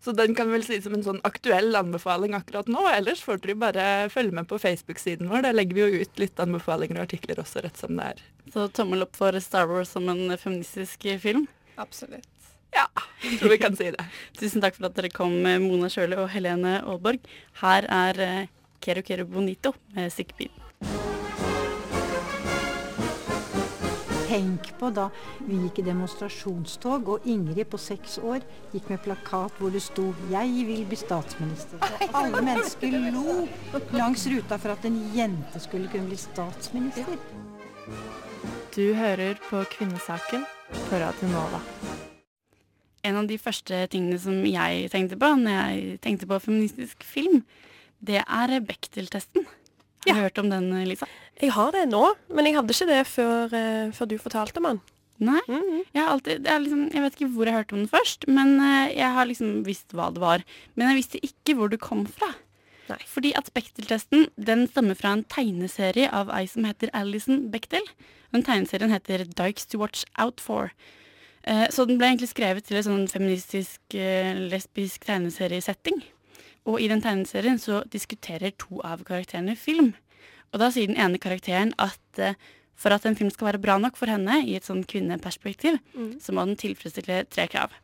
Så 0.00 0.12
den 0.12 0.34
kan 0.34 0.50
vel 0.50 0.64
sies 0.66 0.84
som 0.86 0.94
en 0.96 1.04
sånn 1.06 1.20
aktuell 1.26 1.74
anbefaling 1.78 2.34
akkurat 2.38 2.70
nå. 2.70 2.82
Ellers 2.90 3.22
får 3.22 3.42
dere 3.44 3.58
bare 3.58 3.86
følge 4.12 4.34
med 4.38 4.48
på 4.50 4.58
Facebook-siden 4.62 5.30
vår. 5.30 5.44
Der 5.46 5.56
legger 5.56 5.78
vi 5.78 5.84
jo 5.84 6.02
ut 6.02 6.22
litt 6.22 6.42
anbefalinger 6.42 6.98
og 6.98 7.06
artikler 7.06 7.42
også, 7.42 7.62
rett 7.66 7.78
som 7.78 7.94
det 7.98 8.12
er. 8.14 8.24
Så 8.54 8.66
tommel 8.74 9.06
opp 9.06 9.18
for 9.18 9.38
Star 9.42 9.70
Wars 9.70 9.94
som 9.94 10.08
en 10.12 10.36
feministisk 10.38 11.06
film. 11.22 11.46
Absolutt. 11.80 12.28
Ja, 12.72 12.86
jeg 13.22 13.38
tror 13.40 13.52
vi 13.52 13.60
kan 13.60 13.76
si 13.76 13.90
det. 13.92 14.08
Tusen 14.40 14.64
takk 14.64 14.78
for 14.78 14.88
at 14.88 14.98
dere 14.98 15.12
kom, 15.12 15.36
eh, 15.46 15.60
Mona 15.62 15.92
Sjøli 15.92 16.18
og 16.18 16.30
Helene 16.32 16.80
Aalborg. 16.80 17.22
Her 17.62 17.88
er 17.92 18.26
eh, 18.26 18.50
Kero 18.82 19.04
Kero 19.06 19.28
Bonito 19.28 19.76
med 19.94 20.12
Sick 20.14 20.34
tenk 24.32 24.70
på 24.80 24.88
da 24.94 25.08
vi 25.44 25.58
gikk 25.66 25.82
i 25.82 25.86
demonstrasjonstog, 25.90 27.08
og 27.12 27.26
Ingrid 27.28 27.68
på 27.72 27.80
seks 27.80 28.16
år 28.22 28.40
gikk 28.72 28.88
med 28.92 29.02
plakat 29.04 29.58
hvor 29.60 29.72
det 29.74 29.82
sto 29.84 30.14
'Jeg 30.30 30.66
vil 30.68 30.84
bli 30.88 30.96
statsminister'. 30.96 31.80
Og 31.82 32.16
alle 32.20 32.40
mennesker 32.42 32.96
lo 33.12 33.46
langs 33.92 34.26
ruta 34.26 34.56
for 34.56 34.72
at 34.72 34.84
en 34.84 34.98
jente 35.16 35.60
skulle 35.60 35.88
kunne 35.88 36.08
bli 36.08 36.16
statsminister. 36.16 37.18
Du 38.76 38.94
hører 38.94 39.36
på 39.50 39.64
Kvinnesaken 39.74 40.46
på 40.88 40.94
Radio 40.96 41.28
Nova. 41.28 41.60
En 43.04 43.16
av 43.16 43.26
de 43.26 43.38
første 43.38 43.86
tingene 43.86 44.18
som 44.18 44.46
jeg 44.46 44.90
tenkte 44.90 45.18
på 45.18 45.34
når 45.36 45.50
jeg 45.50 46.00
tenkte 46.00 46.26
på 46.26 46.38
feministisk 46.38 47.04
film, 47.04 47.44
det 48.00 48.24
er 48.24 48.60
Bechdel-testen. 48.60 49.44
Har 50.06 50.14
du 50.14 50.20
hørt 50.20 50.38
om 50.38 50.50
den, 50.50 50.84
Lisa? 50.88 51.06
Jeg 51.40 51.52
har 51.56 51.72
det 51.74 51.86
nå, 51.90 52.02
men 52.30 52.46
jeg 52.46 52.54
hadde 52.58 52.74
ikke 52.74 52.90
det 52.90 53.00
før, 53.08 53.54
eh, 53.56 53.90
før 53.96 54.08
du 54.10 54.18
fortalte 54.20 54.60
om 54.60 54.68
den. 54.68 54.80
Nei. 55.22 55.40
Jeg, 55.46 56.00
har 56.02 56.08
alltid, 56.16 56.42
det 56.42 56.50
er 56.50 56.62
liksom, 56.64 56.80
jeg 56.90 57.02
vet 57.04 57.16
ikke 57.18 57.28
hvor 57.34 57.46
jeg 57.46 57.54
hørte 57.54 57.76
om 57.76 57.82
den 57.84 57.90
først, 57.90 58.26
men 58.28 58.56
eh, 58.60 58.94
jeg 58.98 59.10
har 59.14 59.28
liksom 59.28 59.62
visst 59.66 59.94
hva 59.94 60.08
det 60.14 60.22
var. 60.22 60.42
Men 60.74 60.90
jeg 60.90 60.98
visste 60.98 61.20
ikke 61.22 61.56
hvor 61.58 61.70
det 61.70 61.80
kom 61.82 62.04
fra. 62.10 62.32
Nei. 62.88 62.98
Fordi 63.06 63.30
at 63.38 63.50
Bechdel-testen 63.54 64.26
den 64.36 64.66
stammer 64.68 64.98
fra 64.98 65.12
en 65.16 65.22
tegneserie 65.30 66.08
av 66.10 66.32
ei 66.34 66.44
som 66.50 66.66
heter 66.66 66.90
Alison 66.98 67.46
Bechdel. 67.52 67.86
Den 68.34 68.42
tegneserien 68.46 68.90
heter 68.92 69.24
Dykes 69.28 69.68
to 69.70 69.78
Watch 69.78 70.02
Out 70.18 70.42
For. 70.42 70.72
Eh, 71.46 71.68
Så 71.70 71.86
den 71.86 71.98
ble 71.98 72.10
egentlig 72.10 72.32
skrevet 72.34 72.66
til 72.66 72.80
en 72.80 72.88
sånn 72.88 73.06
feministisk, 73.10 73.80
lesbisk 73.94 75.06
tegneseriesetting. 75.06 76.02
Og 76.66 76.78
i 76.82 76.88
den 76.90 77.02
tegneserien 77.02 77.58
så 77.58 77.82
diskuterer 77.90 78.54
to 78.58 78.82
av 78.86 79.02
karakterene 79.06 79.54
film. 79.58 79.94
Og 80.52 80.60
da 80.60 80.68
sier 80.72 80.90
den 80.90 81.00
ene 81.00 81.20
karakteren 81.22 81.72
at 81.80 82.20
uh, 82.20 82.36
for 82.82 82.94
at 82.94 83.06
en 83.06 83.16
film 83.16 83.30
skal 83.32 83.52
være 83.52 83.62
bra 83.62 83.76
nok 83.80 83.98
for 83.98 84.10
henne 84.10 84.40
i 84.46 84.56
et 84.58 84.66
sånn 84.66 84.82
kvinneperspektiv, 84.88 85.78
så 86.18 86.34
må 86.34 86.42
den 86.48 86.58
tilfredsstille 86.58 87.20
tre 87.30 87.46
krav. 87.50 87.74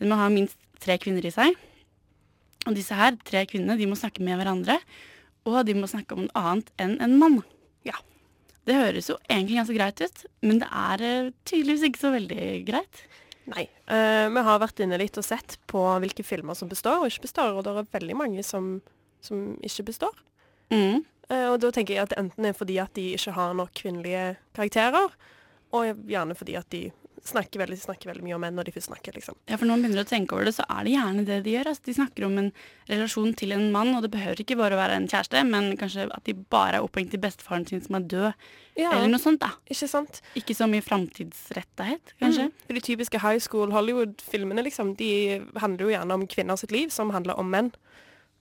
Den 0.00 0.08
må 0.08 0.16
ha 0.16 0.30
minst 0.32 0.56
tre 0.82 0.96
kvinner 1.02 1.24
i 1.26 1.34
seg. 1.34 1.56
Og 2.66 2.74
disse 2.76 2.96
her 2.96 3.18
tre 3.26 3.44
kvinnene 3.48 3.78
de 3.78 3.88
må 3.88 3.98
snakke 3.98 4.24
med 4.24 4.40
hverandre, 4.40 4.78
og 5.46 5.60
de 5.68 5.76
må 5.78 5.88
snakke 5.90 6.16
om 6.16 6.24
noe 6.24 6.42
annet 6.42 6.72
enn 6.82 6.96
en 7.04 7.18
mann. 7.20 7.38
Ja. 7.86 7.98
Det 8.66 8.74
høres 8.74 9.10
jo 9.12 9.18
egentlig 9.28 9.60
ganske 9.60 9.76
greit 9.76 10.02
ut, 10.02 10.24
men 10.42 10.58
det 10.62 10.70
er 10.74 11.04
eh, 11.06 11.32
tydeligvis 11.46 11.84
ikke 11.86 12.02
så 12.02 12.10
veldig 12.16 12.46
greit. 12.66 13.02
Nei. 13.46 13.68
Uh, 13.86 14.26
vi 14.34 14.42
har 14.48 14.58
vært 14.58 14.80
inne 14.82 14.98
litt 14.98 15.20
og 15.20 15.22
sett 15.22 15.54
på 15.70 15.84
hvilke 16.02 16.24
filmer 16.26 16.58
som 16.58 16.70
består 16.70 17.04
og 17.04 17.12
ikke 17.12 17.28
består, 17.28 17.54
og 17.54 17.62
det 17.62 17.76
er 17.76 17.92
veldig 17.92 18.16
mange 18.18 18.42
som, 18.42 18.80
som 19.22 19.52
ikke 19.62 19.86
består. 19.92 20.16
Mm. 20.74 21.04
Eh, 21.30 21.48
og 21.50 21.58
da 21.62 21.72
tenker 21.74 21.96
jeg 21.96 22.06
at 22.06 22.14
det 22.14 22.20
enten 22.22 22.46
er 22.46 22.54
fordi 22.56 22.78
at 22.82 22.94
de 22.94 23.08
ikke 23.16 23.34
har 23.34 23.56
nok 23.58 23.74
kvinnelige 23.74 24.36
karakterer, 24.56 25.10
og 25.74 26.06
gjerne 26.08 26.36
fordi 26.38 26.54
at 26.60 26.70
de 26.70 26.84
snakker 27.26 27.58
veldig, 27.58 27.76
snakker 27.80 28.10
veldig 28.10 28.22
mye 28.22 28.34
om 28.36 28.42
menn 28.44 28.54
når 28.54 28.68
de 28.68 28.72
først 28.76 28.86
snakker, 28.90 29.16
liksom. 29.16 29.34
Ja, 29.50 29.56
for 29.58 29.66
når 29.66 29.80
man 29.80 29.86
begynner 29.86 30.04
å 30.04 30.08
tenke 30.08 30.36
over 30.36 30.46
det, 30.46 30.52
så 30.54 30.62
er 30.70 30.86
det 30.86 30.92
gjerne 30.94 31.24
det 31.26 31.38
de 31.42 31.54
gjør. 31.56 31.70
Altså, 31.72 31.82
de 31.88 31.94
snakker 31.96 32.26
om 32.26 32.36
en 32.38 32.50
relasjon 32.90 33.32
til 33.40 33.54
en 33.56 33.64
mann, 33.74 33.90
og 33.96 34.04
det 34.04 34.12
behøver 34.14 34.42
ikke 34.44 34.58
bare 34.60 34.76
å 34.76 34.80
være 34.80 34.98
en 35.00 35.08
kjæreste, 35.10 35.42
men 35.48 35.72
kanskje 35.80 36.06
at 36.06 36.22
de 36.28 36.36
bare 36.54 36.78
er 36.78 36.86
opphengt 36.86 37.16
i 37.18 37.20
bestefaren 37.22 37.66
sin 37.66 37.82
som 37.82 37.98
er 37.98 38.06
død, 38.14 38.46
Ja, 38.76 38.92
eller 38.92 39.08
noe 39.08 39.22
sånt, 39.22 39.40
da. 39.42 39.54
ikke 39.66 39.88
sant? 39.90 40.20
Ikke 40.38 40.54
så 40.54 40.68
mye 40.70 40.84
framtidsrettahet, 40.84 42.14
kanskje. 42.20 42.50
Mm. 42.52 42.76
De 42.76 42.84
typiske 42.92 43.22
high 43.22 43.42
school 43.42 43.72
Hollywood-filmene 43.74 44.62
liksom, 44.66 44.94
de 45.00 45.10
handler 45.62 45.86
jo 45.86 45.94
gjerne 45.96 46.20
om 46.20 46.26
kvinner 46.30 46.60
sitt 46.60 46.74
liv, 46.74 46.92
som 46.94 47.10
handler 47.16 47.40
om 47.40 47.50
menn. 47.50 47.72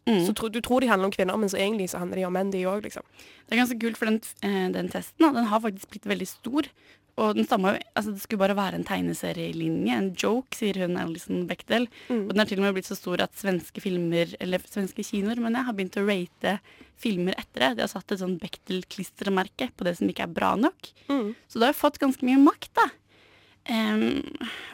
Mm. 0.05 0.21
Så 0.27 0.35
tro, 0.37 0.49
Du 0.49 0.61
tror 0.61 0.81
de 0.81 0.89
handler 0.91 1.09
om 1.09 1.15
kvinner, 1.15 1.37
men 1.37 1.49
så 1.49 1.57
egentlig 1.57 1.89
så 1.89 1.97
handler 2.01 2.21
de 2.21 2.25
om 2.27 2.33
menn, 2.33 2.51
de 2.53 2.65
òg, 2.69 2.83
liksom. 2.85 3.05
Det 3.45 3.55
er 3.55 3.63
ganske 3.63 3.79
kult, 3.81 3.97
for 3.97 4.05
den, 4.05 4.21
eh, 4.45 4.69
den 4.71 4.89
testen 4.89 5.33
den 5.33 5.49
har 5.49 5.63
faktisk 5.63 5.89
blitt 5.89 6.05
veldig 6.05 6.27
stor. 6.29 6.69
Og 7.17 7.35
den 7.37 7.47
samme, 7.47 7.79
altså 7.95 8.11
Det 8.11 8.21
skulle 8.21 8.43
bare 8.43 8.57
være 8.57 8.75
en 8.75 8.83
tegneserielinje, 8.83 9.95
en 9.95 10.09
joke, 10.13 10.55
sier 10.55 10.75
hun 10.83 10.97
Alison 10.99 11.47
Bechdel. 11.47 11.87
Mm. 12.09 12.25
Og 12.27 12.33
den 12.33 12.39
har 12.39 12.45
til 12.49 12.59
og 12.59 12.65
med 12.65 12.75
blitt 12.75 12.89
så 12.89 12.97
stor 12.97 13.23
at 13.23 13.31
svenske 13.39 13.81
filmer, 13.81 14.35
eller 14.43 14.59
svenske 14.59 15.03
kinoer, 15.03 15.39
men 15.39 15.55
jeg 15.55 15.67
har 15.67 15.77
begynt 15.77 15.95
å 16.01 16.05
rate 16.05 16.59
filmer 16.99 17.33
etter 17.39 17.63
det. 17.63 17.77
De 17.77 17.85
har 17.85 17.91
satt 17.91 18.11
et 18.11 18.19
sånn 18.19 18.37
Bechdel-klistremerke 18.39 19.71
på 19.75 19.87
det 19.87 19.95
som 19.97 20.11
ikke 20.11 20.27
er 20.27 20.35
bra 20.35 20.55
nok. 20.59 20.91
Mm. 21.07 21.33
Så 21.47 21.59
det 21.59 21.69
har 21.69 21.73
jo 21.73 21.83
fått 21.85 22.01
ganske 22.03 22.27
mye 22.27 22.41
makt, 22.43 22.73
da. 22.75 22.89
Em, 23.65 24.21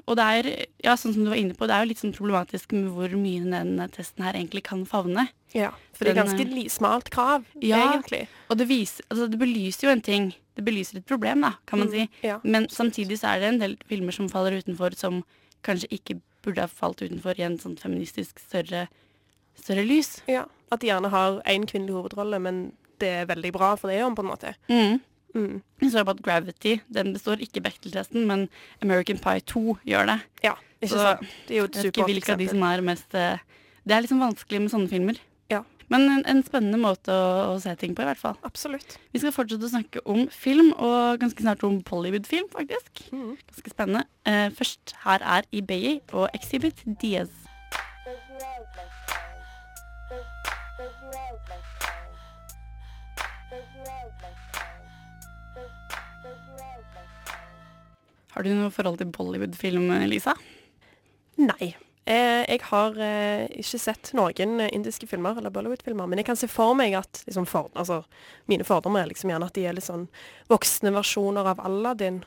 og 0.05 0.17
det 0.19 0.23
er, 0.25 0.47
ja, 0.83 0.95
sånn 0.99 1.13
som 1.15 1.23
du 1.23 1.29
var 1.31 1.39
inne 1.39 1.55
på, 1.55 1.67
det 1.69 1.75
er 1.77 1.85
jo 1.85 1.89
litt 1.93 2.01
sånn 2.01 2.11
problematisk 2.15 2.73
med 2.75 2.89
hvor 2.91 3.13
mye 3.15 3.43
den 3.47 3.77
testen 3.95 4.25
her 4.25 4.35
egentlig 4.35 4.65
kan 4.67 4.81
favne. 4.89 5.29
Ja, 5.55 5.69
for 5.95 6.05
det 6.07 6.11
er 6.13 6.19
ganske 6.23 6.43
eh, 6.43 6.51
li 6.51 6.65
smalt 6.71 7.09
krav, 7.13 7.45
Ja. 7.63 7.79
egentlig. 7.93 8.25
Og 8.49 8.57
det, 8.59 8.67
viser, 8.67 9.05
altså 9.09 9.29
det 9.31 9.39
belyser 9.39 9.87
jo 9.87 9.93
en 9.95 10.01
ting. 10.03 10.31
Det 10.55 10.65
belyser 10.67 10.97
et 10.99 11.05
problem, 11.07 11.41
da, 11.47 11.53
kan 11.65 11.79
man 11.79 11.91
si. 11.91 12.09
Ja. 12.23 12.39
Men 12.43 12.67
samtidig 12.71 13.19
så 13.21 13.31
er 13.35 13.39
det 13.39 13.47
en 13.53 13.59
del 13.63 13.77
filmer 13.87 14.11
som 14.15 14.27
faller 14.31 14.57
utenfor, 14.59 14.95
som 14.99 15.21
kanskje 15.63 15.87
ikke 15.95 16.19
burde 16.43 16.65
ha 16.65 16.67
falt 16.67 16.99
utenfor 17.03 17.39
i 17.39 17.45
en 17.47 17.57
sånn 17.61 17.77
feministisk 17.79 18.39
større, 18.43 18.87
større 19.55 19.85
lys. 19.87 20.21
ja. 20.27 20.45
At 20.71 20.79
de 20.79 20.87
gjerne 20.87 21.09
har 21.11 21.41
én 21.51 21.65
kvinnelig 21.67 21.91
hovedrolle, 21.97 22.37
men 22.39 22.59
det 22.99 23.09
er 23.11 23.25
veldig 23.27 23.49
bra 23.51 23.73
for 23.75 23.91
det 23.91 23.97
om, 24.05 24.13
på 24.15 24.23
en 24.23 24.29
måte. 24.29 24.53
Mm. 24.69 25.01
Mm. 25.35 25.61
Jeg 25.81 25.91
så 25.93 26.03
på 26.05 26.15
at 26.15 26.21
Gravity 26.25 26.77
den 26.93 27.13
består 27.15 27.41
ikke 27.43 27.63
Bechdel-testen, 27.63 28.25
men 28.27 28.47
American 28.83 29.19
Pie 29.21 29.43
2 29.51 29.77
gjør 29.87 30.09
det. 30.11 30.19
Ja, 30.45 30.55
ikke 30.81 30.93
Så 30.93 31.03
sant. 31.05 31.35
Det 31.47 31.55
er 31.55 31.61
jo 31.61 31.67
et 31.69 31.75
Jeg 31.75 31.83
vet 31.83 31.97
ikke 31.97 32.09
hvilke 32.09 32.33
av 32.33 32.41
de 32.41 32.47
som 32.51 32.63
er 32.67 32.81
mest 32.85 33.15
eh, 33.15 33.43
Det 33.85 33.95
er 33.95 34.03
liksom 34.05 34.21
vanskelig 34.21 34.61
med 34.61 34.73
sånne 34.73 34.91
filmer. 34.91 35.21
Ja. 35.51 35.63
Men 35.91 36.07
en, 36.07 36.25
en 36.29 36.43
spennende 36.47 36.79
måte 36.79 37.11
å, 37.11 37.55
å 37.55 37.59
se 37.59 37.73
ting 37.79 37.95
på, 37.97 38.03
i 38.05 38.07
hvert 38.07 38.21
fall. 38.21 38.37
Absolutt. 38.47 38.97
Vi 39.11 39.19
skal 39.19 39.33
fortsette 39.35 39.67
å 39.67 39.71
snakke 39.73 40.03
om 40.05 40.27
film, 40.31 40.71
og 40.77 41.19
ganske 41.19 41.43
snart 41.43 41.65
om 41.67 41.81
Bollywood-film, 41.87 42.47
faktisk. 42.53 43.03
Mm. 43.11 43.33
Ganske 43.51 43.73
spennende. 43.73 44.05
Uh, 44.27 44.47
først 44.55 44.95
her 45.03 45.25
er 45.39 45.49
Ibeyi 45.51 45.97
og 46.13 46.29
Exhibit 46.37 46.85
Diaz. 47.01 47.33
Har 58.31 58.45
du 58.45 58.51
noe 58.55 58.71
forhold 58.73 58.99
til 59.01 59.11
Bollywood-film, 59.11 59.89
Lisa? 60.07 60.35
Nei. 61.41 61.73
Eh, 62.09 62.41
jeg 62.47 62.61
har 62.65 62.95
eh, 62.97 63.43
ikke 63.61 63.79
sett 63.79 64.09
noen 64.17 64.55
eh, 64.63 64.71
indiske 64.73 65.05
filmer 65.09 65.37
eller 65.37 65.53
Bollywood-filmer, 65.53 66.07
men 66.09 66.21
jeg 66.21 66.27
kan 66.31 66.39
se 66.39 66.49
for 66.49 66.73
meg 66.77 66.95
at 66.97 67.21
liksom, 67.27 67.45
for, 67.49 67.69
altså, 67.77 67.99
mine 68.49 68.65
fordommer 68.65 69.03
er 69.03 69.11
liksom 69.11 69.29
gjerne 69.29 69.49
at 69.51 69.57
de 69.57 69.67
er 69.69 69.77
litt 69.77 69.85
sånn 69.85 70.07
voksne 70.49 70.93
versjoner 70.95 71.51
av 71.53 71.61
Aladdin. 71.67 72.23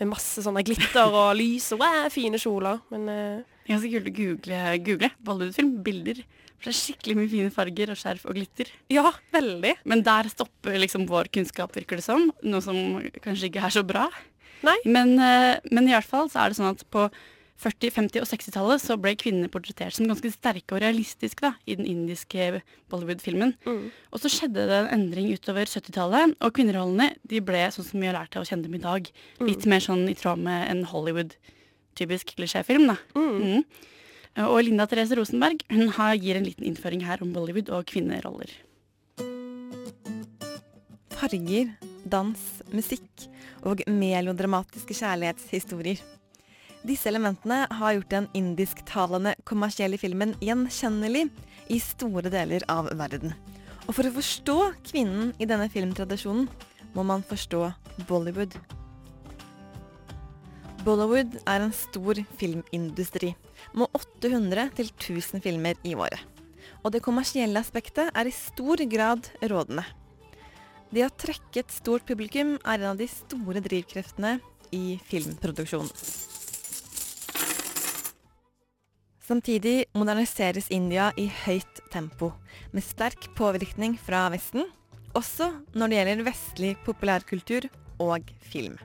Med 0.00 0.08
masse 0.14 0.42
sånne 0.42 0.64
glitter 0.66 1.12
og 1.12 1.34
lys 1.36 1.68
og 1.76 1.82
wow, 1.82 2.06
fine 2.10 2.40
kjoler. 2.40 2.80
Men 2.94 3.10
eh, 3.12 3.58
Det 3.66 3.68
er 3.68 3.74
ganske 3.76 3.92
kult 3.92 4.08
å 4.08 4.16
google, 4.16 4.62
google 4.88 5.12
Bollywood-film. 5.20 5.76
Bilder. 5.84 6.24
For 6.56 6.70
det 6.70 6.72
er 6.72 6.78
skikkelig 6.80 7.18
mye 7.18 7.30
fine 7.34 7.52
farger 7.52 7.92
og 7.92 7.98
skjerf 7.98 8.24
og 8.30 8.38
glitter. 8.38 8.70
ja, 8.94 9.04
veldig. 9.34 9.76
Men 9.90 10.06
der 10.06 10.30
stopper 10.32 10.78
liksom 10.78 11.08
vår 11.10 11.28
kunnskap, 11.34 11.74
virker 11.76 11.98
det 12.00 12.06
som. 12.06 12.30
Noe 12.46 12.62
som 12.64 12.78
kanskje 13.20 13.50
ikke 13.50 13.66
er 13.66 13.74
så 13.74 13.82
bra. 13.86 14.06
Nei. 14.66 14.78
Men, 14.84 15.14
eh, 15.18 15.60
men 15.70 15.88
i 15.88 15.94
hvert 15.94 16.08
fall 16.08 16.30
så 16.32 16.42
er 16.42 16.52
det 16.52 16.58
sånn 16.58 16.72
at 16.72 16.84
på 16.92 17.06
40-, 17.62 17.92
50- 17.94 18.22
og 18.24 18.26
60-tallet 18.26 18.82
så 18.82 18.96
ble 18.98 19.12
kvinnene 19.18 19.50
portrettert 19.52 19.94
som 19.94 20.08
ganske 20.10 20.32
sterke 20.34 20.74
og 20.74 20.82
realistiske 20.82 21.44
da, 21.44 21.52
i 21.66 21.76
den 21.78 21.86
indiske 21.86 22.62
Bollywood-filmen. 22.90 23.54
Mm. 23.66 23.84
Og 24.10 24.22
så 24.22 24.32
skjedde 24.32 24.66
det 24.70 24.80
en 24.80 24.90
endring 24.96 25.30
utover 25.30 25.70
70-tallet, 25.70 26.34
og 26.42 26.54
kvinnerollene 26.56 27.12
de 27.30 27.42
ble 27.44 27.62
sånn 27.74 27.86
som 27.86 28.02
vi 28.02 28.10
har 28.10 28.18
lært 28.18 28.38
å 28.40 28.44
kjenne 28.48 28.66
dem 28.66 28.80
i 28.80 28.82
dag. 28.82 29.06
Litt 29.44 29.68
mer 29.70 29.84
sånn 29.84 30.08
i 30.10 30.16
tråd 30.18 30.42
med 30.42 30.66
en 30.72 30.82
Hollywood-typisk 30.90 32.34
klisjéfilm. 32.34 32.90
da. 32.90 32.98
Mm. 33.14 33.62
Mm. 33.62 33.88
Og 34.48 34.58
Linda 34.64 34.88
Therese 34.88 35.14
Rosenberg 35.18 35.62
hun 35.70 35.92
har, 35.98 36.16
gir 36.16 36.40
en 36.40 36.48
liten 36.48 36.66
innføring 36.66 37.04
her 37.06 37.22
om 37.22 37.34
Bollywood 37.36 37.70
og 37.70 37.86
kvinneroller. 37.92 38.50
farger, 41.22 41.68
dans, 42.04 42.40
musikk 42.72 43.28
og 43.66 43.82
melodramatiske 43.86 44.96
kjærlighetshistorier. 44.98 46.02
Disse 46.82 47.06
elementene 47.10 47.64
har 47.70 47.94
gjort 47.94 48.10
den 48.10 48.28
indisktalende 48.34 49.36
kommersielle 49.46 50.00
filmen 50.02 50.34
gjenkjennelig 50.42 51.28
i 51.70 51.78
store 51.82 52.32
deler 52.32 52.64
av 52.72 52.90
verden. 52.98 53.36
Og 53.86 53.94
for 53.94 54.06
å 54.06 54.14
forstå 54.14 54.58
kvinnen 54.90 55.30
i 55.38 55.46
denne 55.46 55.68
filmtradisjonen, 55.70 56.48
må 56.92 57.04
man 57.06 57.22
forstå 57.26 57.64
Bollywood. 58.08 58.58
Bollywood 60.82 61.38
er 61.46 61.62
en 61.62 61.74
stor 61.76 62.18
filmindustri, 62.40 63.32
med 63.78 63.86
800 63.94 64.72
til 64.76 64.90
1000 64.90 65.42
filmer 65.44 65.78
i 65.86 65.94
året. 65.94 66.18
Og 66.82 66.90
det 66.90 67.04
kommersielle 67.04 67.60
aspektet 67.62 68.10
er 68.10 68.26
i 68.26 68.34
stor 68.34 68.82
grad 68.90 69.28
rådende. 69.38 69.86
Det 70.92 71.06
å 71.06 71.12
trekke 71.16 71.62
et 71.62 71.72
stort 71.72 72.04
publikum 72.04 72.58
er 72.68 72.82
en 72.82 72.90
av 72.90 72.98
de 73.00 73.06
store 73.08 73.62
drivkreftene 73.64 74.34
i 74.76 74.98
filmproduksjon. 75.08 75.88
Samtidig 79.22 79.86
moderniseres 79.96 80.68
India 80.74 81.08
i 81.16 81.30
høyt 81.46 81.80
tempo, 81.94 82.34
med 82.76 82.84
sterk 82.84 83.30
påvirkning 83.38 83.96
fra 83.96 84.26
Vesten, 84.34 84.66
også 85.16 85.48
når 85.72 85.88
det 85.88 85.98
gjelder 85.98 86.28
vestlig 86.28 86.74
populærkultur 86.84 87.70
og 88.02 88.28
film. 88.44 88.76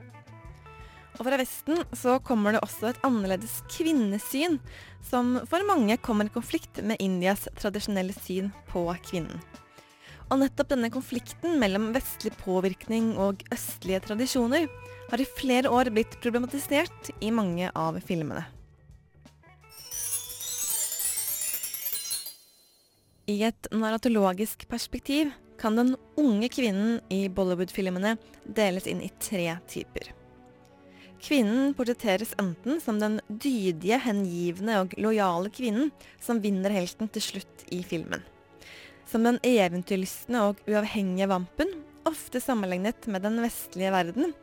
Og 1.18 1.26
fra 1.26 1.36
Vesten 1.40 1.84
så 1.92 2.16
kommer 2.24 2.56
det 2.56 2.64
også 2.64 2.88
et 2.94 3.04
annerledes 3.04 3.60
kvinnesyn, 3.74 4.60
som 5.04 5.40
for 5.50 5.60
mange 5.68 6.00
kommer 6.00 6.30
i 6.30 6.32
konflikt 6.32 6.80
med 6.80 7.04
Indias 7.04 7.50
tradisjonelle 7.58 8.16
syn 8.16 8.54
på 8.72 8.88
kvinnen. 9.10 9.42
Og 10.28 10.42
nettopp 10.42 10.74
denne 10.74 10.90
konflikten 10.92 11.56
mellom 11.60 11.90
vestlig 11.94 12.34
påvirkning 12.42 13.14
og 13.16 13.40
østlige 13.54 14.02
tradisjoner 14.04 14.68
har 15.08 15.22
i 15.22 15.28
flere 15.38 15.72
år 15.72 15.88
blitt 15.94 16.18
problematisert 16.20 17.10
i 17.24 17.32
mange 17.32 17.70
av 17.72 17.96
filmene. 18.04 18.44
I 23.28 23.42
et 23.44 23.68
narratologisk 23.72 24.64
perspektiv 24.68 25.32
kan 25.60 25.76
den 25.76 25.96
unge 26.16 26.48
kvinnen 26.52 27.00
i 27.12 27.26
Bollywood-filmene 27.28 28.14
deles 28.56 28.86
inn 28.88 29.02
i 29.04 29.10
tre 29.20 29.50
typer. 29.68 30.14
Kvinnen 31.20 31.74
portretteres 31.76 32.32
enten 32.38 32.78
som 32.80 33.00
den 33.02 33.18
dydige, 33.28 33.98
hengivne 34.00 34.78
og 34.84 34.94
lojale 35.02 35.50
kvinnen 35.52 35.90
som 36.22 36.40
vinner 36.40 36.72
helten 36.72 37.10
til 37.12 37.24
slutt 37.24 37.64
i 37.74 37.82
filmen. 37.82 38.22
Som 39.08 39.24
den 39.24 39.38
eventyrlystne 39.46 40.42
og 40.50 40.58
uavhengige 40.68 41.30
vampen, 41.30 41.70
ofte 42.08 42.40
sammenlignet 42.44 43.06
med 43.08 43.24
den 43.24 43.40
vestlige 43.40 43.92
verden. 43.94 44.34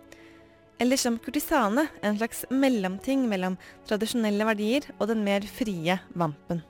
Eller 0.82 0.98
som 1.00 1.20
kurtisane, 1.22 1.86
en 2.02 2.18
slags 2.18 2.44
mellomting 2.50 3.28
mellom 3.30 3.60
tradisjonelle 3.88 4.48
verdier 4.50 4.90
og 4.98 5.12
den 5.12 5.22
mer 5.28 5.46
frie 5.48 6.00
vampen. 6.18 6.64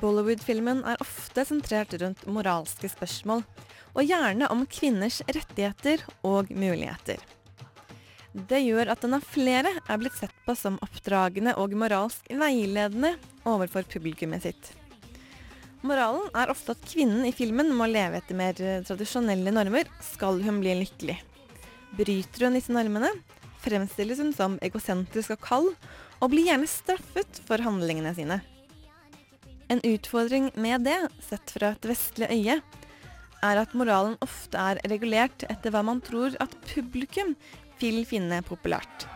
Bollywood-filmen 0.00 0.84
er 0.88 1.02
ofte 1.02 1.44
sentrert 1.44 1.92
rundt 2.00 2.22
moralske 2.30 2.88
spørsmål, 2.88 3.42
og 3.90 4.06
gjerne 4.06 4.46
om 4.54 4.62
kvinners 4.70 5.18
rettigheter 5.26 6.06
og 6.22 6.48
muligheter. 6.54 7.18
Det 8.32 8.60
gjør 8.62 8.92
at 8.92 9.00
den 9.02 9.16
av 9.16 9.24
flere 9.26 9.72
er 9.80 9.98
blitt 9.98 10.18
sett 10.18 10.34
på 10.46 10.54
som 10.54 10.76
oppdragende 10.84 11.56
og 11.58 11.74
moralsk 11.74 12.28
veiledende 12.30 13.16
overfor 13.48 13.88
publikummet 13.90 14.44
sitt. 14.46 14.70
Moralen 15.82 16.28
er 16.36 16.52
ofte 16.52 16.76
at 16.76 16.84
kvinnen 16.84 17.24
i 17.26 17.34
filmen 17.34 17.72
må 17.74 17.88
leve 17.90 18.20
etter 18.20 18.36
mer 18.38 18.54
tradisjonelle 18.86 19.50
normer 19.54 19.88
skal 20.12 20.38
hun 20.44 20.60
bli 20.62 20.76
lykkelig. 20.82 21.16
Bryter 21.98 22.46
hun 22.46 22.58
disse 22.58 22.74
normene, 22.74 23.10
fremstilles 23.64 24.20
hun 24.22 24.34
som 24.36 24.58
egosentrisk 24.62 25.34
og 25.34 25.42
kald, 25.42 25.70
og 26.20 26.30
blir 26.30 26.50
gjerne 26.50 26.68
straffet 26.70 27.40
for 27.48 27.64
handlingene 27.64 28.12
sine. 28.14 28.38
En 29.72 29.80
utfordring 29.86 30.50
med 30.60 30.84
det, 30.86 30.98
sett 31.24 31.50
fra 31.56 31.72
et 31.74 31.88
vestlig 31.88 32.28
øye, 32.30 32.60
er 33.40 33.60
at 33.62 33.72
moralen 33.72 34.18
ofte 34.20 34.60
er 34.60 34.80
regulert 34.90 35.46
etter 35.48 35.72
hva 35.72 35.82
man 35.86 36.02
tror 36.04 36.36
at 36.44 36.56
publikum 36.68 37.32
vil 37.80 38.04
finne 38.08 38.42
populært. 38.46 39.06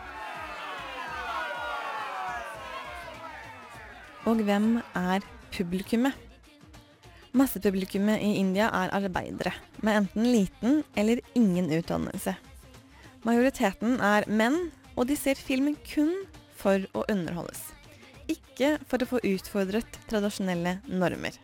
Og 4.25 4.41
hvem 4.41 4.79
er 4.97 5.25
publikummet? 5.53 6.17
Massepublikummet 7.35 8.23
i 8.23 8.35
India 8.39 8.71
er 8.73 8.93
arbeidere, 8.95 9.53
med 9.83 10.01
enten 10.01 10.27
liten 10.31 10.81
eller 10.97 11.21
ingen 11.35 11.69
utdannelse. 11.77 12.33
Majoriteten 13.27 13.99
er 13.99 14.27
menn, 14.31 14.69
og 14.95 15.09
de 15.09 15.19
ser 15.19 15.35
film 15.37 15.73
kun 15.85 16.13
for 16.55 16.85
å 16.95 17.03
underholdes 17.11 17.75
ikke 18.31 18.75
for 18.89 19.01
å 19.01 19.09
få 19.09 19.21
utfordret 19.25 19.99
tradisjonelle 20.09 20.79
normer. 20.87 21.35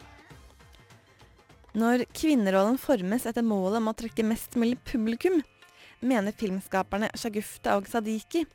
Når 1.78 2.06
kvinnerollen 2.16 2.78
formes 2.82 3.26
etter 3.30 3.46
målet 3.48 3.80
om 3.80 3.92
å 3.92 3.96
trekke 3.96 4.26
mest 4.28 4.58
mulig 4.60 4.80
publikum, 4.88 5.40
mener 6.02 6.36
filmskaperne 6.36 7.12
Shagufta 7.18 7.78
og 7.80 7.90
Sadiki 7.90 8.46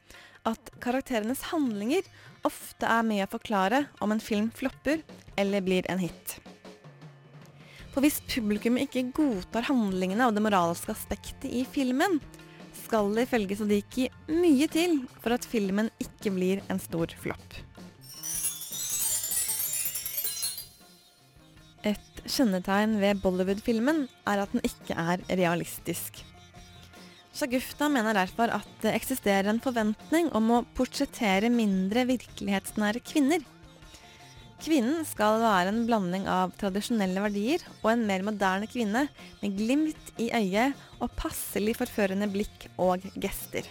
at 0.47 0.71
karakterenes 0.83 1.43
handlinger 1.50 2.07
ofte 2.47 2.87
er 2.87 3.07
med 3.07 3.25
å 3.25 3.31
forklare 3.31 3.87
om 4.05 4.14
en 4.14 4.23
film 4.23 4.51
flopper 4.55 5.03
eller 5.38 5.64
blir 5.66 5.88
en 5.90 6.03
hit. 6.03 6.37
For 7.94 8.05
hvis 8.05 8.20
publikum 8.29 8.77
ikke 8.77 9.07
godtar 9.16 9.66
handlingene 9.70 10.27
og 10.29 10.37
det 10.37 10.44
moralske 10.44 10.92
aspektet 10.92 11.49
i 11.49 11.64
filmen, 11.64 12.18
skal 12.77 13.09
det 13.16 13.25
ifølge 13.27 13.57
Sadiki 13.59 14.11
mye 14.29 14.68
til 14.70 15.01
for 15.23 15.35
at 15.35 15.47
filmen 15.49 15.88
ikke 16.03 16.35
blir 16.37 16.61
en 16.70 16.83
stor 16.83 17.11
flopp. 17.18 17.57
Et 21.87 22.23
kjennetegn 22.27 22.99
ved 23.01 23.23
Bollywood-filmen 23.23 24.07
er 24.27 24.42
at 24.42 24.55
den 24.55 24.64
ikke 24.66 24.94
er 24.99 25.23
realistisk. 25.38 26.25
Shagufta 27.37 27.90
mener 27.92 28.16
derfor 28.16 28.49
at 28.55 28.68
det 28.81 28.94
eksisterer 28.96 29.51
en 29.51 29.61
forventning 29.61 30.31
om 30.37 30.55
å 30.55 30.62
portrettere 30.77 31.51
mindre 31.53 32.07
virkelighetsnære 32.09 33.03
kvinner. 33.05 33.42
Kvinnen 34.64 35.05
skal 35.05 35.42
være 35.42 35.68
en 35.68 35.83
blanding 35.85 36.25
av 36.33 36.55
tradisjonelle 36.57 37.20
verdier 37.27 37.61
og 37.83 37.90
en 37.92 38.07
mer 38.09 38.25
moderne 38.25 38.68
kvinne 38.70 39.05
med 39.42 39.59
glimt 39.59 40.14
i 40.16 40.31
øyet 40.33 40.81
og 40.96 41.12
passelig 41.18 41.77
forførende 41.77 42.31
blikk 42.33 42.70
og 42.81 43.05
gester. 43.20 43.68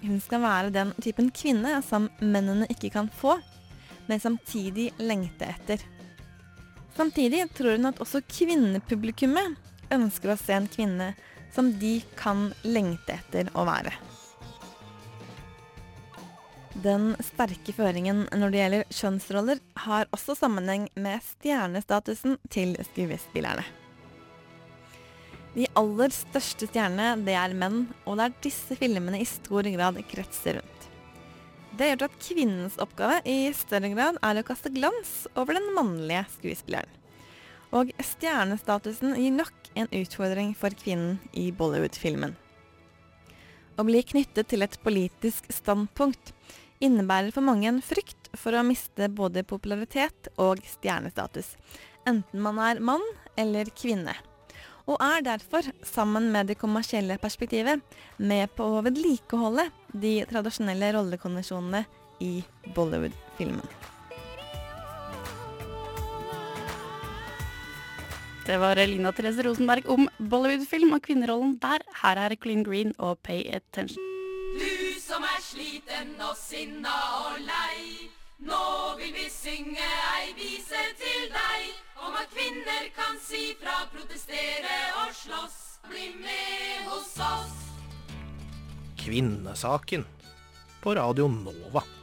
Hun 0.00 0.16
skal 0.24 0.40
være 0.46 0.72
den 0.72 0.96
typen 1.04 1.28
kvinne 1.34 1.82
som 1.84 2.08
mennene 2.24 2.70
ikke 2.72 2.94
kan 2.94 3.12
få, 3.20 3.36
men 4.08 4.22
samtidig 4.22 4.94
lengte 5.02 5.44
etter. 5.44 5.82
Samtidig 6.96 7.44
tror 7.52 7.76
hun 7.76 7.90
at 7.92 8.00
også 8.00 8.24
kvinnepublikummet 8.24 9.58
ønsker 9.92 10.32
å 10.32 10.40
se 10.40 10.56
en 10.56 10.72
kvinne 10.72 11.12
som 11.54 11.72
de 11.80 11.98
kan 12.18 12.50
lengte 12.66 13.18
etter 13.18 13.50
å 13.58 13.64
være. 13.68 13.94
Den 16.78 17.10
sterke 17.26 17.72
føringen 17.74 18.26
når 18.38 18.52
det 18.52 18.60
gjelder 18.60 18.96
kjønnsroller, 19.00 19.60
har 19.82 20.06
også 20.14 20.36
sammenheng 20.38 20.86
med 20.94 21.24
stjernestatusen 21.26 22.36
til 22.54 22.76
skuespillerne. 22.92 23.64
De 25.56 25.66
aller 25.80 26.12
største 26.14 26.68
stjernene, 26.68 27.24
det 27.26 27.34
er 27.34 27.56
menn, 27.58 27.88
og 28.06 28.20
det 28.20 28.28
er 28.28 28.36
disse 28.44 28.76
filmene 28.78 29.18
i 29.18 29.26
stor 29.26 29.66
grad 29.74 29.98
kretser 30.06 30.60
rundt. 30.60 30.86
Det 31.78 31.88
gjør 31.90 32.06
at 32.06 32.20
kvinnens 32.22 32.78
oppgave 32.82 33.18
i 33.26 33.50
større 33.54 33.90
grad 33.90 34.20
er 34.22 34.38
å 34.38 34.46
kaste 34.46 34.70
glans 34.74 35.12
over 35.34 35.58
den 35.58 35.68
mannlige 35.74 36.24
skuespilleren. 36.36 36.94
Og 37.74 37.90
stjernestatusen 38.00 39.16
gir 39.18 39.34
nok 39.34 39.67
en 39.78 39.90
utfordring 39.94 40.54
for 40.58 40.74
kvinnen 40.74 41.18
i 41.32 41.48
Bollywood-filmen. 41.54 42.34
Å 43.78 43.86
bli 43.86 44.02
knyttet 44.02 44.50
til 44.50 44.64
et 44.66 44.78
politisk 44.82 45.46
standpunkt 45.54 46.32
innebærer 46.82 47.30
for 47.34 47.46
mange 47.46 47.70
en 47.70 47.82
frykt 47.82 48.30
for 48.38 48.54
å 48.54 48.64
miste 48.66 49.08
både 49.10 49.46
popularitet 49.46 50.32
og 50.36 50.62
stjernestatus, 50.66 51.54
enten 52.06 52.42
man 52.42 52.58
er 52.62 52.82
mann 52.82 53.04
eller 53.38 53.70
kvinne 53.78 54.16
og 54.88 54.96
er 55.04 55.24
derfor, 55.24 55.66
sammen 55.84 56.30
med 56.32 56.48
det 56.48 56.56
kommersielle 56.60 57.18
perspektivet, 57.20 57.82
med 58.16 58.48
på 58.56 58.64
å 58.64 58.80
vedlikeholde 58.86 59.68
de 59.92 60.14
tradisjonelle 60.30 60.94
rollekonvensjonene 60.96 61.84
i 62.24 62.32
Bollywood-filmen. 62.74 63.97
Det 68.48 68.56
var 68.56 68.78
Lina 68.86 69.10
Therese 69.12 69.42
Rosenberg 69.44 69.84
om 69.92 70.06
Bollywood-film 70.16 70.94
og 70.96 71.02
kvinnerollen 71.04 71.58
der. 71.60 71.82
Her 72.00 72.16
er 72.16 72.34
Clean 72.40 72.62
Green 72.64 72.94
og 72.96 73.18
Pay 73.20 73.42
Attention. 73.52 74.00
Du 74.56 75.00
som 75.02 75.26
er 75.28 75.42
sliten 75.44 76.14
og 76.24 76.32
sinna 76.40 76.94
og 77.26 77.42
lei. 77.44 78.08
Nå 78.48 78.62
vil 79.02 79.12
vi 79.12 79.26
synge 79.28 79.90
ei 80.14 80.32
vise 80.38 80.80
til 80.96 81.28
deg 81.34 81.68
om 82.00 82.16
at 82.16 82.32
kvinner 82.32 82.88
kan 82.96 83.20
si 83.20 83.52
fra, 83.60 83.84
protestere 83.92 84.80
og 85.02 85.12
slåss. 85.12 85.60
Bli 85.92 86.08
med 86.16 86.88
hos 86.88 87.12
oss. 87.28 87.54
Kvinnesaken 89.04 90.08
på 90.80 90.96
Radio 90.96 91.28
Nova. 91.28 91.97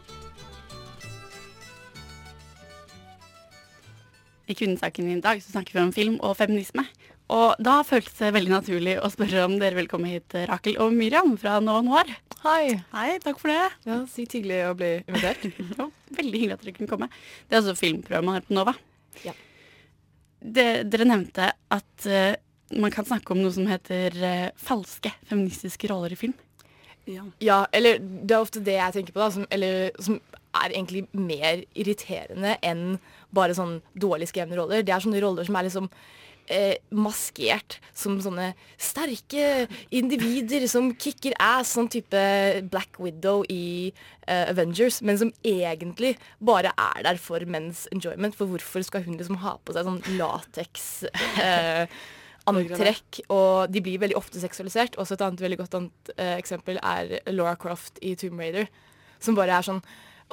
I 4.45 4.55
Kvinnesaken 4.57 5.09
i 5.11 5.21
dag 5.23 5.41
så 5.43 5.55
snakker 5.55 5.77
vi 5.77 5.83
om 5.83 5.93
film 5.95 6.19
og 6.21 6.35
feminisme. 6.39 6.85
Og 7.33 7.55
da 7.57 7.79
føltes 7.81 8.19
det 8.19 8.35
veldig 8.35 8.53
naturlig 8.53 8.99
å 9.01 9.09
spørre 9.09 9.47
om 9.47 9.55
dere 9.57 9.79
vil 9.79 9.89
komme 9.89 10.11
hit, 10.11 10.35
Rakel 10.49 10.77
og 10.83 10.93
Miriam 10.93 11.33
fra 11.41 11.57
Nova 11.63 11.81
Noir. 11.85 12.11
Hei. 12.43 12.75
Hei, 12.91 13.07
takk 13.23 13.41
for 13.41 13.49
det. 13.49 13.63
Ja, 13.89 14.03
Sykt 14.11 14.37
hyggelig 14.37 14.61
å 14.67 14.75
bli 14.77 14.91
invitert. 14.99 15.47
ja, 15.79 15.89
veldig 16.19 16.43
hyggelig 16.43 16.59
at 16.59 16.67
dere 16.67 16.77
kunne 16.77 16.93
komme. 16.93 17.09
Det 17.47 17.57
er 17.57 17.63
altså 17.63 17.77
filmprogrammet 17.79 18.37
her 18.37 18.45
på 18.45 18.57
Nova. 18.59 18.77
Ja 19.25 19.33
det, 20.45 20.67
dere 20.91 21.07
nevnte 21.09 21.51
at 21.73 22.07
uh, 22.09 22.33
man 22.75 22.93
kan 22.93 23.07
snakke 23.07 23.33
om 23.33 23.41
noe 23.41 23.53
som 23.55 23.67
heter 23.69 24.15
uh, 24.21 24.49
falske 24.59 25.11
feministiske 25.29 25.89
roller 25.91 26.13
i 26.13 26.19
film. 26.19 26.35
Ja. 27.05 27.25
ja. 27.43 27.59
eller 27.75 27.99
det 28.01 28.33
er 28.33 28.41
ofte 28.41 28.63
det 28.65 28.79
jeg 28.79 28.97
tenker 28.97 29.15
på, 29.15 29.21
da, 29.21 29.29
som, 29.33 29.45
eller, 29.53 29.91
som 30.01 30.19
er 30.63 30.73
egentlig 30.73 31.05
mer 31.13 31.63
irriterende 31.77 32.55
enn 32.65 32.99
bare 33.35 33.55
sånn 33.57 33.79
dårlig 33.99 34.29
skrevne 34.31 34.57
roller. 34.59 34.85
Det 34.85 34.93
er 34.95 35.03
sånne 35.03 35.23
roller 35.23 35.47
som 35.47 35.57
er 35.59 35.67
liksom 35.67 35.89
eh, 36.51 36.77
maskert 36.95 37.77
som 37.97 38.17
sånne 38.23 38.51
sterke 38.81 39.65
individer 39.95 40.65
som 40.71 40.91
kicker 40.99 41.35
ass, 41.41 41.73
sånn 41.75 41.89
type 41.91 42.21
Black 42.71 42.99
Widow 43.01 43.45
i 43.51 43.91
eh, 44.27 44.45
Avengers, 44.51 45.01
men 45.05 45.19
som 45.21 45.33
egentlig 45.45 46.15
bare 46.39 46.73
er 46.73 47.05
der 47.07 47.21
for 47.21 47.43
menns 47.49 47.85
enjoyment. 47.95 48.37
For 48.37 48.49
hvorfor 48.51 48.85
skal 48.85 49.05
hun 49.07 49.19
liksom 49.19 49.41
ha 49.43 49.57
på 49.63 49.75
seg 49.75 49.87
sånn 49.87 50.01
lateks 50.19 50.89
eh, 51.41 51.85
antrekk, 52.49 53.23
og 53.33 53.71
de 53.73 53.81
blir 53.83 54.01
veldig 54.01 54.17
ofte 54.19 54.41
seksualisert. 54.41 54.99
Også 55.01 55.17
et 55.17 55.23
annet 55.25 55.41
veldig 55.41 55.61
godt 55.63 55.79
annet, 55.79 56.11
eh, 56.17 56.35
eksempel 56.37 56.79
er 56.81 57.17
Laura 57.31 57.55
Croft 57.59 58.01
i 58.01 58.15
Tomb 58.19 58.39
Raider, 58.39 58.69
som 59.19 59.37
bare 59.37 59.57
er 59.57 59.65
sånn 59.65 59.81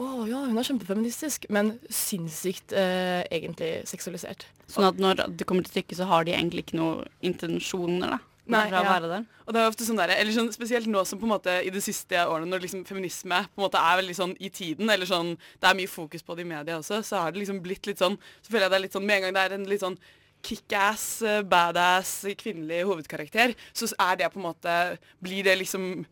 å 0.00 0.26
ja, 0.28 0.40
hun 0.48 0.56
er 0.56 0.66
kjempefeministisk, 0.66 1.46
men 1.52 1.74
sinnssykt 1.92 2.72
eh, 2.72 3.22
egentlig 3.28 3.82
seksualisert. 3.90 4.46
Sånn 4.70 4.88
at 4.88 5.00
når 5.00 5.26
det 5.36 5.46
kommer 5.48 5.66
til 5.66 5.76
stykket, 5.76 5.98
så 6.00 6.08
har 6.08 6.24
de 6.24 6.32
egentlig 6.36 6.64
ikke 6.66 6.78
noen 6.80 7.08
intensjoner, 7.24 8.16
da. 8.16 8.20
Nei, 8.50 8.64
ja. 8.72 8.80
være 8.82 9.06
der. 9.06 9.26
Og 9.46 9.54
det 9.54 9.60
er 9.60 9.68
ofte 9.70 9.86
sånn 9.86 10.00
der, 10.00 10.12
eller 10.16 10.34
sånn, 10.34 10.48
Spesielt 10.54 10.88
nå 10.90 11.04
som 11.06 11.20
på 11.20 11.28
en 11.28 11.34
måte 11.36 11.52
i 11.62 11.70
de 11.70 11.82
siste 11.82 12.18
årene, 12.26 12.50
når 12.50 12.64
liksom 12.64 12.80
feminisme 12.88 13.38
på 13.52 13.60
en 13.60 13.66
måte 13.68 13.82
er 13.82 14.00
veldig 14.00 14.16
sånn 14.18 14.32
i 14.42 14.50
tiden, 14.54 14.90
eller 14.90 15.06
sånn, 15.08 15.36
det 15.62 15.68
er 15.68 15.78
mye 15.78 15.90
fokus 15.90 16.26
på 16.26 16.34
det 16.34 16.42
i 16.42 16.50
media 16.50 16.80
også, 16.80 16.98
så 17.06 17.22
har 17.22 17.34
det 17.34 17.42
liksom 17.42 17.60
blitt 17.62 17.86
litt 17.86 18.02
sånn 18.02 18.18
Så 18.42 18.50
føler 18.50 18.66
jeg 18.66 18.72
det 18.72 18.78
er 18.80 18.84
litt 18.86 18.98
sånn 18.98 19.06
med 19.06 19.20
en 19.20 19.28
gang 19.28 19.36
det 19.36 19.44
er 19.44 19.54
en 19.58 19.68
litt 19.70 19.84
sånn 19.84 19.98
kickass, 20.42 21.06
eh, 21.22 21.44
badass 21.46 22.16
kvinnelig 22.40 22.82
hovedkarakter, 22.88 23.54
så 23.70 23.86
er 23.94 24.18
det 24.18 24.32
på 24.34 24.42
en 24.42 24.48
måte 24.48 24.76
Blir 25.22 25.46
det 25.46 25.60
liksom 25.62 26.02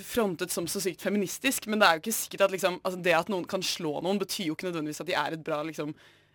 frontet 0.00 0.52
som 0.52 0.66
så 0.70 0.80
sykt 0.80 1.02
feministisk, 1.04 1.66
men 1.68 1.80
det 1.80 1.88
er 1.88 1.98
jo 1.98 2.02
ikke 2.04 2.16
sikkert 2.16 2.46
at 2.46 2.54
liksom, 2.54 2.78
altså 2.80 3.00
det 3.04 3.14
at 3.16 3.30
noen 3.32 3.44
kan 3.48 3.64
slå 3.64 3.98
noen, 4.00 4.20
betyr 4.22 4.48
jo 4.48 4.56
ikke 4.56 4.70
nødvendigvis 4.70 5.02
at 5.04 5.10
de 5.10 5.16
er 5.18 5.36
et 5.36 5.44
bra 5.44 5.60
liksom, 5.66 5.92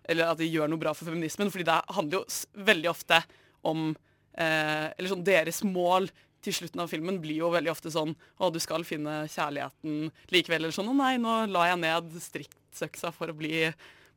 eller 0.08 0.32
at 0.32 0.40
de 0.40 0.50
gjør 0.50 0.70
noe 0.72 0.82
bra 0.82 0.94
for 0.96 1.10
feminismen, 1.10 1.50
fordi 1.54 1.66
det 1.68 1.80
handler 1.98 2.20
jo 2.20 2.64
veldig 2.70 2.92
ofte 2.92 3.22
om 3.68 3.90
eh, 4.38 4.88
Eller 4.94 5.12
sånn 5.12 5.26
deres 5.26 5.64
mål 5.66 6.08
til 6.46 6.56
slutten 6.56 6.84
av 6.84 6.92
filmen 6.92 7.20
blir 7.22 7.42
jo 7.42 7.52
veldig 7.52 7.72
ofte 7.74 7.92
sånn 7.92 8.14
Å, 8.14 8.50
du 8.54 8.60
skal 8.64 8.86
finne 8.88 9.26
kjærligheten 9.34 10.12
likevel. 10.32 10.64
Eller 10.64 10.76
sånn 10.76 10.92
Å 10.94 10.96
nei, 10.96 11.16
nå 11.20 11.40
la 11.52 11.66
jeg 11.72 11.82
ned 11.82 12.18
striktsøksa 12.24 13.12
for 13.16 13.34
å 13.34 13.38
bli 13.38 13.66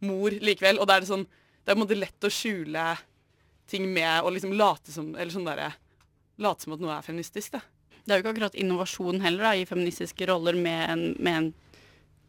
mor 0.07 0.37
likevel. 0.37 0.79
Og 0.79 0.87
da 0.87 0.99
er 0.99 1.05
det 1.05 1.11
sånn 1.11 1.27
Det 1.27 1.73
er 1.73 1.75
på 1.75 1.79
en 1.81 1.85
måte 1.87 1.99
lett 1.99 2.29
å 2.29 2.33
skjule 2.33 2.85
ting 3.71 3.89
med 3.91 4.23
å 4.23 4.31
liksom 4.31 4.55
late 4.55 4.95
som 4.95 5.15
Eller 5.17 5.33
sånn 5.35 5.49
derre 5.49 5.73
Late 6.41 6.65
som 6.65 6.77
at 6.77 6.81
noe 6.81 6.95
er 6.95 7.05
feministisk, 7.05 7.57
da. 7.57 7.65
Det 8.11 8.17
er 8.17 8.19
jo 8.19 8.25
ikke 8.25 8.33
akkurat 8.35 8.57
innovasjon 8.59 9.21
heller 9.23 9.45
da, 9.47 9.51
i 9.55 9.67
feministiske 9.69 10.27
roller 10.27 10.57
med 10.59 10.81
en, 10.91 11.03
med 11.23 11.37
en 11.39 11.51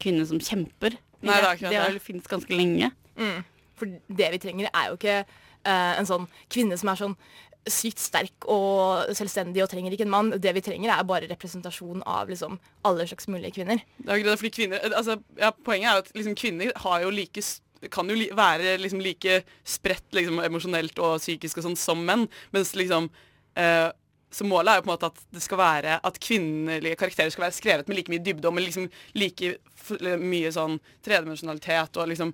kvinne 0.02 0.28
som 0.30 0.38
kjemper. 0.38 1.00
Nei, 1.26 1.40
det 1.42 1.56
det 1.64 1.72
har 1.74 1.88
det. 1.88 1.96
vel 1.96 2.04
finnes 2.04 2.30
ganske 2.30 2.54
lenge. 2.54 2.92
Mm. 3.18 3.40
For 3.80 3.96
det 4.22 4.28
vi 4.36 4.40
trenger, 4.44 4.70
er 4.70 4.92
jo 4.92 5.00
ikke 5.00 5.16
eh, 5.24 5.94
en 5.98 6.06
sånn 6.06 6.28
kvinne 6.54 6.78
som 6.78 6.92
er 6.94 7.00
sånn 7.02 7.16
sykt 7.70 8.02
sterk 8.02 8.46
og 8.50 9.10
selvstendig 9.18 9.62
og 9.64 9.72
trenger 9.74 9.94
ikke 9.98 10.06
en 10.06 10.14
mann. 10.14 10.30
Det 10.42 10.54
vi 10.54 10.64
trenger, 10.66 10.94
er 10.94 11.08
bare 11.10 11.30
representasjon 11.34 12.06
av 12.10 12.30
liksom 12.30 12.60
alle 12.86 13.10
slags 13.10 13.30
mulige 13.30 13.56
kvinner. 13.58 13.82
Det 13.98 14.06
er 14.06 14.18
jo 14.20 14.24
ikke 14.24 14.30
det, 14.30 14.38
fordi 14.44 14.54
kvinner, 14.60 14.86
eh, 14.86 14.98
altså, 15.02 15.18
ja, 15.42 15.50
Poenget 15.66 15.90
er 15.90 15.98
jo 15.98 16.06
at 16.06 16.14
liksom, 16.18 16.38
kvinner 16.38 16.78
har 16.86 17.02
jo 17.08 17.10
like 17.18 17.46
kan 17.90 18.06
jo 18.06 18.14
li 18.14 18.28
være 18.38 18.76
liksom 18.78 19.00
like 19.02 19.40
spredt 19.66 20.14
liksom, 20.14 20.38
emosjonelt 20.46 21.00
og 21.02 21.18
psykisk 21.18 21.58
og 21.58 21.66
sånn 21.66 21.80
som 21.82 22.04
menn. 22.06 22.28
Mens 22.54 22.76
liksom 22.78 23.10
eh, 23.58 23.90
Så 24.32 24.48
målet 24.48 24.72
er 24.72 24.80
jo 24.80 24.86
på 24.86 24.90
en 24.90 24.94
måte 24.94 25.10
at 25.12 25.24
det 25.36 25.44
skal 25.44 25.60
være 25.60 25.98
at 26.08 26.20
kvinnelige 26.24 27.00
karakterer 27.00 27.34
skal 27.34 27.48
være 27.48 27.58
skrevet 27.58 27.90
med 27.90 28.00
like 28.00 28.14
mye 28.14 28.24
dybde 28.24 28.48
og 28.48 28.56
med 28.56 28.68
liksom 28.68 28.88
like 29.20 29.58
mye 30.22 30.52
sånn 30.56 30.78
tredimensjonalitet 31.04 32.00
og 32.00 32.12
liksom 32.12 32.32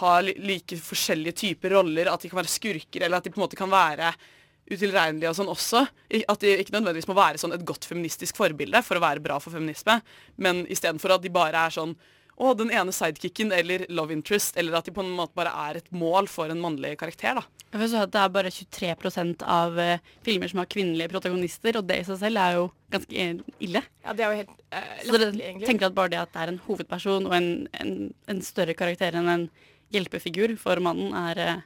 ha 0.00 0.14
like 0.24 0.78
forskjellige 0.82 1.38
typer 1.44 1.76
roller. 1.78 2.10
At 2.10 2.24
de 2.24 2.32
kan 2.32 2.40
være 2.40 2.52
skurker, 2.52 3.04
eller 3.04 3.20
at 3.20 3.28
de 3.28 3.32
på 3.32 3.40
en 3.40 3.46
måte 3.46 3.58
kan 3.58 3.70
være 3.72 4.10
utilregnelige 4.66 5.30
og 5.30 5.38
sånn 5.38 5.52
også. 5.52 5.84
At 6.26 6.42
de 6.42 6.56
ikke 6.58 6.74
nødvendigvis 6.74 7.08
må 7.10 7.16
være 7.16 7.40
sånn 7.40 7.54
et 7.56 7.64
godt 7.68 7.86
feministisk 7.88 8.38
forbilde 8.38 8.82
for 8.84 8.98
å 8.98 9.04
være 9.06 9.22
bra 9.24 9.38
for 9.42 9.54
feminisme, 9.54 10.00
men 10.42 10.64
istedenfor 10.66 11.16
at 11.16 11.24
de 11.24 11.32
bare 11.32 11.66
er 11.68 11.78
sånn 11.78 11.94
å, 12.36 12.52
den 12.56 12.72
ene 12.74 12.92
sidekicken 12.92 13.52
eller 13.56 13.86
love 13.88 14.12
interest, 14.12 14.56
eller 14.60 14.76
at 14.76 14.88
de 14.88 14.92
på 14.94 15.04
en 15.04 15.14
måte 15.16 15.36
bare 15.38 15.52
er 15.66 15.80
et 15.80 15.92
mål 15.94 16.28
for 16.28 16.52
en 16.52 16.60
mannlig 16.60 16.96
karakter, 17.00 17.38
da. 17.38 17.44
Jeg 17.72 17.80
vil 17.82 17.90
si 17.90 17.98
at 17.98 18.12
Det 18.14 18.20
er 18.22 18.32
bare 18.32 18.50
23 18.54 19.42
av 19.42 19.78
uh, 19.80 20.12
filmer 20.24 20.48
som 20.52 20.60
har 20.62 20.68
kvinnelige 20.70 21.10
protagonister, 21.12 21.76
og 21.80 21.88
det 21.88 21.98
i 22.00 22.06
seg 22.08 22.20
selv 22.20 22.40
er 22.40 22.58
jo 22.58 22.66
ganske 22.92 23.22
eh, 23.22 23.40
ille. 23.66 23.82
Ja, 24.04 24.14
det 24.16 24.24
er 24.24 24.32
jo 24.32 24.40
helt 24.42 24.52
uh, 24.70 24.92
Så 25.02 25.20
dere 25.20 25.52
tenker 25.64 25.88
at 25.88 25.96
bare 25.96 26.12
det 26.12 26.22
at 26.22 26.32
det 26.32 26.44
er 26.44 26.52
en 26.54 26.62
hovedperson 26.68 27.28
og 27.28 27.36
en, 27.36 27.50
en, 27.80 27.94
en 28.30 28.42
større 28.44 28.76
karakter 28.78 29.18
enn 29.18 29.32
en 29.32 29.46
hjelpefigur 29.94 30.54
for 30.60 30.80
mannen, 30.84 31.12
er 31.32 31.42
uh, 31.42 31.64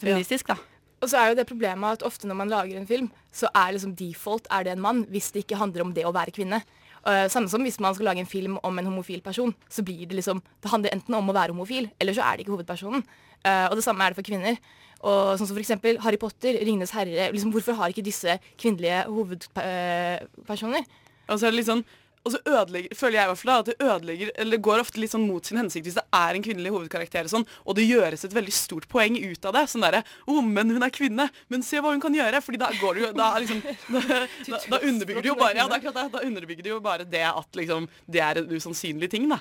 feministisk, 0.00 0.52
da. 0.52 0.58
Og 0.98 1.10
så 1.10 1.20
er 1.20 1.30
jo 1.30 1.38
det 1.38 1.46
problemet 1.46 1.98
at 1.98 2.06
ofte 2.06 2.26
når 2.26 2.38
man 2.38 2.50
lager 2.52 2.78
en 2.78 2.88
film, 2.88 3.10
så 3.34 3.50
er 3.54 3.74
liksom 3.74 3.94
default 3.98 4.48
er 4.54 4.66
det 4.66 4.74
en 4.74 4.82
mann, 4.82 5.04
hvis 5.12 5.30
det 5.34 5.44
ikke 5.44 5.60
handler 5.60 5.84
om 5.84 5.92
det 5.94 6.06
å 6.08 6.14
være 6.14 6.34
kvinne. 6.34 6.62
Uh, 7.08 7.24
samme 7.32 7.48
som 7.48 7.62
hvis 7.64 7.78
man 7.80 7.94
skal 7.96 8.10
lage 8.10 8.20
en 8.20 8.28
film 8.28 8.58
om 8.62 8.78
en 8.78 8.90
homofil 8.90 9.22
person, 9.24 9.54
så 9.72 9.80
blir 9.86 10.04
det 10.06 10.18
liksom 10.18 10.42
Det 10.60 10.68
handler 10.68 10.92
enten 10.92 11.14
om 11.16 11.30
å 11.30 11.36
være 11.36 11.54
homofil, 11.54 11.88
eller 12.00 12.12
så 12.12 12.26
er 12.26 12.36
det 12.36 12.44
ikke 12.44 12.52
hovedpersonen. 12.52 13.04
Uh, 13.46 13.70
og 13.70 13.78
det 13.78 13.84
samme 13.86 14.04
er 14.04 14.12
det 14.12 14.20
for 14.20 14.28
kvinner. 14.28 14.58
Og 14.98 15.38
sånn 15.38 15.46
som 15.46 15.54
for 15.54 15.62
eksempel 15.62 16.00
Harry 16.04 16.18
Potter, 16.20 16.58
Ringenes 16.66 16.92
herre. 16.92 17.30
Liksom, 17.32 17.52
hvorfor 17.54 17.78
har 17.78 17.94
ikke 17.94 18.04
disse 18.04 18.34
kvinnelige 18.58 19.04
hovedpersoner? 19.06 20.84
Og 21.28 21.38
så 21.38 21.46
er 21.46 21.52
det 21.54 21.60
litt 21.60 21.70
sånn 21.70 21.84
og 22.28 22.34
så 22.34 22.40
ødelegger, 22.44 22.96
føler 22.98 23.18
jeg 23.18 23.28
i 23.28 23.32
hvert 23.32 23.40
fall 23.40 23.52
da, 23.52 23.58
at 23.62 23.70
det 23.70 23.76
ødelegger, 23.88 24.32
eller 24.36 24.56
det 24.56 24.64
går 24.68 24.82
ofte 24.82 25.02
litt 25.02 25.14
sånn 25.14 25.26
mot 25.28 25.48
sin 25.48 25.60
hensikt 25.60 25.88
hvis 25.88 25.98
det 25.98 26.04
er 26.18 26.36
en 26.36 26.44
kvinnelig 26.44 26.72
hovedkarakter 26.74 27.28
og 27.28 27.32
sånn, 27.32 27.46
og 27.64 27.78
det 27.78 27.86
gjøres 27.88 28.26
et 28.28 28.36
veldig 28.36 28.54
stort 28.54 28.88
poeng 28.92 29.16
ut 29.16 29.48
av 29.48 29.56
det. 29.56 29.64
Sånn 29.72 29.84
derre 29.84 30.04
Å, 30.28 30.40
men 30.44 30.74
hun 30.74 30.84
er 30.84 30.94
kvinne, 30.94 31.28
men 31.52 31.64
se 31.64 31.80
hva 31.82 31.92
hun 31.94 32.02
kan 32.02 32.14
gjøre. 32.14 32.42
Fordi 32.44 32.60
da 32.60 32.70
går 32.78 32.96
det 32.96 33.02
jo 33.02 33.12
Da, 33.18 33.28
liksom, 33.40 33.62
da, 33.94 34.02
da, 34.52 34.60
da 34.74 34.80
underbygger 34.84 35.24
det 35.24 35.30
jo 35.30 35.36
bare 35.38 35.56
Ja, 35.56 35.66
det 35.68 35.78
er 35.78 35.80
akkurat 35.80 36.00
det. 36.00 36.06
Da 36.14 36.24
underbygger 36.26 36.66
det 36.66 36.72
jo 36.72 36.80
bare 36.84 37.06
det 37.08 37.24
at 37.28 37.58
liksom 37.58 37.88
det 38.08 38.22
er 38.24 38.40
en 38.42 38.52
usannsynlig 38.52 39.10
ting, 39.12 39.28
da. 39.30 39.40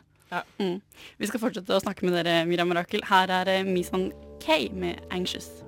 Mm. 0.60 0.80
Vi 1.17 1.30
skal 1.30 1.41
fortsette 1.41 1.76
å 1.76 1.84
snakke 1.84 2.08
med 2.08 2.17
dere, 2.19 2.41
Miriam 2.50 2.69
Mirakel. 2.71 3.06
Her 3.08 3.32
er 3.41 3.52
eh, 3.52 3.67
Misan 3.67 4.10
K 4.43 4.67
med 4.73 5.02
'Anxious'. 5.08 5.63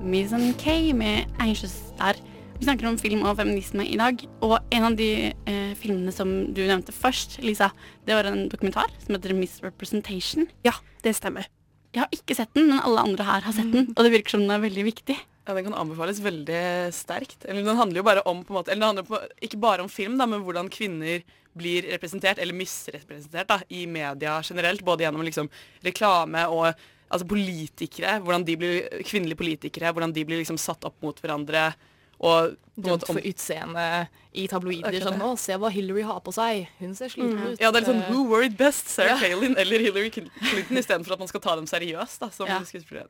Misan 0.00 0.54
K 0.58 0.92
med 0.96 1.26
'Anxious' 1.38 1.92
der. 1.98 2.20
Vi 2.60 2.66
snakker 2.66 2.90
om 2.90 2.98
film 3.00 3.22
og 3.24 3.38
feminisme 3.38 3.86
i 3.88 3.94
dag. 3.96 4.20
Og 4.44 4.58
en 4.76 4.84
av 4.84 4.96
de 4.98 5.30
eh, 5.32 5.70
filmene 5.80 6.12
som 6.12 6.28
du 6.52 6.58
nevnte 6.60 6.92
først, 6.92 7.38
Lisa, 7.40 7.70
det 8.04 8.12
var 8.12 8.26
en 8.28 8.50
dokumentar 8.52 8.90
som 9.00 9.14
heter 9.16 9.32
'Misrepresentation'. 9.32 10.44
Ja, 10.68 10.74
det 11.00 11.14
stemmer. 11.16 11.48
Jeg 11.94 12.02
har 12.02 12.12
ikke 12.12 12.36
sett 12.36 12.52
den, 12.52 12.68
men 12.68 12.82
alle 12.84 13.00
andre 13.00 13.24
her 13.24 13.40
har 13.40 13.52
sett 13.56 13.72
den, 13.72 13.88
og 13.96 14.04
det 14.04 14.12
virker 14.12 14.36
som 14.36 14.44
den 14.44 14.52
er 14.52 14.60
veldig 14.60 14.84
viktig. 14.84 15.16
Ja, 15.48 15.54
Den 15.54 15.64
kan 15.64 15.74
anbefales 15.74 16.20
veldig 16.20 16.92
sterkt. 16.92 17.48
Eller 17.48 17.64
Den 17.64 17.80
handler 17.80 17.96
jo 17.96 18.02
bare 18.02 18.22
om 18.28 18.44
på 18.44 18.52
en 18.52 18.58
måte, 18.60 18.70
eller 18.70 18.80
den 18.80 18.90
handler 18.92 19.08
på, 19.08 19.18
ikke 19.40 19.60
bare 19.60 19.80
om 19.80 19.88
film, 19.88 20.18
da, 20.18 20.26
men 20.26 20.44
hvordan 20.44 20.68
kvinner 20.68 21.24
blir 21.56 21.88
representert, 21.88 22.38
eller 22.38 22.52
misrepresentert, 22.52 23.48
da, 23.48 23.62
i 23.70 23.86
media 23.86 24.42
generelt. 24.42 24.84
Både 24.84 25.04
gjennom 25.04 25.24
liksom 25.24 25.48
reklame 25.82 26.44
og 26.46 26.74
altså 27.10 27.26
politikere, 27.26 28.20
hvordan 28.20 28.44
de 28.44 28.56
blir, 28.56 29.02
kvinnelige 29.02 29.40
politikere, 29.40 29.92
hvordan 29.92 30.12
de 30.12 30.24
blir 30.24 30.38
liksom 30.38 30.58
satt 30.58 30.84
opp 30.84 31.00
mot 31.00 31.16
hverandre. 31.18 31.72
Og 32.20 32.50
på 32.52 32.82
Dømt 32.82 32.86
måte 33.00 33.08
om- 33.10 33.16
for 33.16 33.22
utseende 33.28 34.08
i 34.34 34.46
tabloider. 34.46 34.92
Sånn, 35.00 35.18
nå, 35.18 35.32
å, 35.34 35.38
se 35.38 35.52
hva 35.56 35.70
Hillary 35.72 36.02
har 36.04 36.20
på 36.20 36.32
seg. 36.32 36.68
Hun 36.78 36.94
ser 36.94 37.08
sliten 37.08 37.36
Mm. 37.38 37.52
ut. 37.52 37.60
Ja, 37.60 37.70
det 37.70 37.82
er 37.82 37.92
litt 37.92 38.04
sånn 38.06 38.10
Who 38.12 38.24
worried 38.28 38.56
best? 38.56 38.88
Sarah 38.88 39.20
Ja. 39.20 39.28
Palin 39.36 39.56
eller 39.58 39.78
Hillary 39.78 40.10
Clinton, 40.10 40.30
istedenfor 40.76 41.12
at 41.12 41.18
man 41.18 41.28
skal 41.28 41.40
ta 41.40 41.56
dem 41.56 41.66
seriøst 41.66 42.18
da, 42.20 42.28
som 42.30 42.46
Ja. 42.46 42.58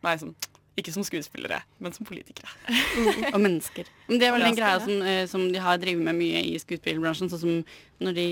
Nei, 0.02 0.16
som, 0.16 0.34
ikke 0.80 0.94
som 0.94 1.06
skuespillere, 1.06 1.60
men 1.78 1.94
som 1.94 2.08
politikere. 2.08 2.50
og 3.34 3.40
mennesker. 3.40 3.88
Men 4.08 4.20
det 4.20 4.28
er 4.28 4.34
vel 4.34 4.44
Ja, 4.44 4.50
den 4.50 4.58
greia 4.58 4.80
som, 4.82 5.06
eh, 5.06 5.22
som 5.30 5.46
de 5.52 5.62
har 5.62 5.80
drevet 5.82 6.02
med 6.04 6.18
mye 6.18 6.42
i 6.48 6.56
skuespillerbransjen, 6.60 7.30
sånn 7.32 7.42
som 7.42 7.80
når 8.00 8.14
de 8.16 8.26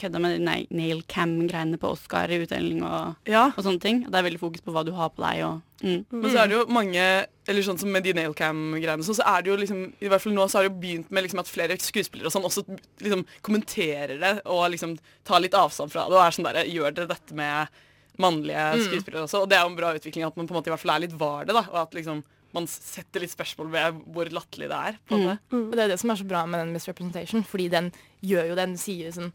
kødda 0.00 0.20
med 0.22 0.38
de 0.38 0.54
nail 0.72 1.02
cam-greiene 1.10 1.78
på 1.80 1.90
Oscar-utdeling 1.92 2.80
og, 2.86 3.18
og 3.28 3.60
sånne 3.60 3.82
ting. 3.82 4.00
Det 4.06 4.16
er 4.16 4.24
veldig 4.26 4.40
fokus 4.40 4.64
på 4.64 4.72
hva 4.74 4.84
du 4.86 4.94
har 4.96 5.12
på 5.12 5.24
deg 5.24 5.42
og 5.44 5.60
mm. 5.84 5.98
Men 6.14 6.26
så 6.30 6.40
er 6.40 6.48
det 6.48 6.56
jo 6.56 6.62
mange 6.72 7.04
Eller 7.50 7.66
sånn 7.66 7.80
som 7.80 7.92
med 7.92 8.06
de 8.06 8.14
nailcam-greiene 8.16 9.04
sånn, 9.04 9.18
så 9.20 9.26
er 9.28 9.44
det 9.44 9.52
jo 9.52 9.58
liksom 9.60 9.84
I 10.00 10.10
hvert 10.12 10.24
fall 10.24 10.36
nå 10.36 10.48
så 10.48 10.58
har 10.58 10.66
det 10.66 10.72
jo 10.72 10.80
begynt 10.86 11.12
med 11.12 11.26
liksom 11.26 11.42
at 11.44 11.52
flere 11.52 11.76
skuespillere 11.82 12.30
og 12.30 12.36
sånn 12.36 12.48
også 12.48 12.64
liksom 13.04 13.26
kommenterer 13.46 14.16
det 14.22 14.34
og 14.46 14.64
liksom 14.72 14.96
tar 15.28 15.44
litt 15.44 15.56
avstand 15.58 15.92
fra 15.92 16.08
det 16.08 16.16
og 16.16 16.24
er 16.24 16.36
sånn 16.36 16.48
derre 16.48 16.66
Gjør 16.70 16.96
dere 16.96 17.12
dette 17.12 17.36
med 17.36 17.80
mannlige 18.20 18.66
Mm. 18.76 18.84
skuespillere 18.86 19.24
også? 19.26 19.42
Og 19.42 19.48
det 19.50 19.56
er 19.58 19.64
jo 19.64 19.70
en 19.72 19.78
bra 19.80 19.94
utvikling 19.96 20.26
at 20.26 20.36
man 20.36 20.46
på 20.46 20.54
en 20.54 20.60
måte 20.60 20.70
i 20.70 20.74
hvert 20.74 20.84
fall 20.84 20.94
er 20.96 21.04
litt 21.06 21.16
var 21.18 21.44
det, 21.48 21.54
da. 21.56 21.64
Og 21.72 21.78
at 21.82 21.94
liksom 21.98 22.22
man 22.52 22.66
setter 22.66 23.22
litt 23.22 23.30
spørsmål 23.30 23.68
ved 23.70 23.98
hvor 24.10 24.26
latterlig 24.34 24.66
det 24.72 24.78
er. 24.90 24.96
på 25.06 25.14
en 25.14 25.22
måte. 25.28 25.38
Og 25.54 25.70
det 25.76 25.84
er 25.84 25.88
det 25.92 26.00
som 26.02 26.10
er 26.10 26.16
så 26.18 26.26
bra 26.26 26.44
med 26.50 26.58
den 26.64 26.72
misrepresentation, 26.74 27.44
fordi 27.46 27.68
den 27.70 27.92
gjør 28.26 28.48
jo 28.50 28.56
den 28.58 28.76
sier 28.76 29.12
sånn 29.14 29.32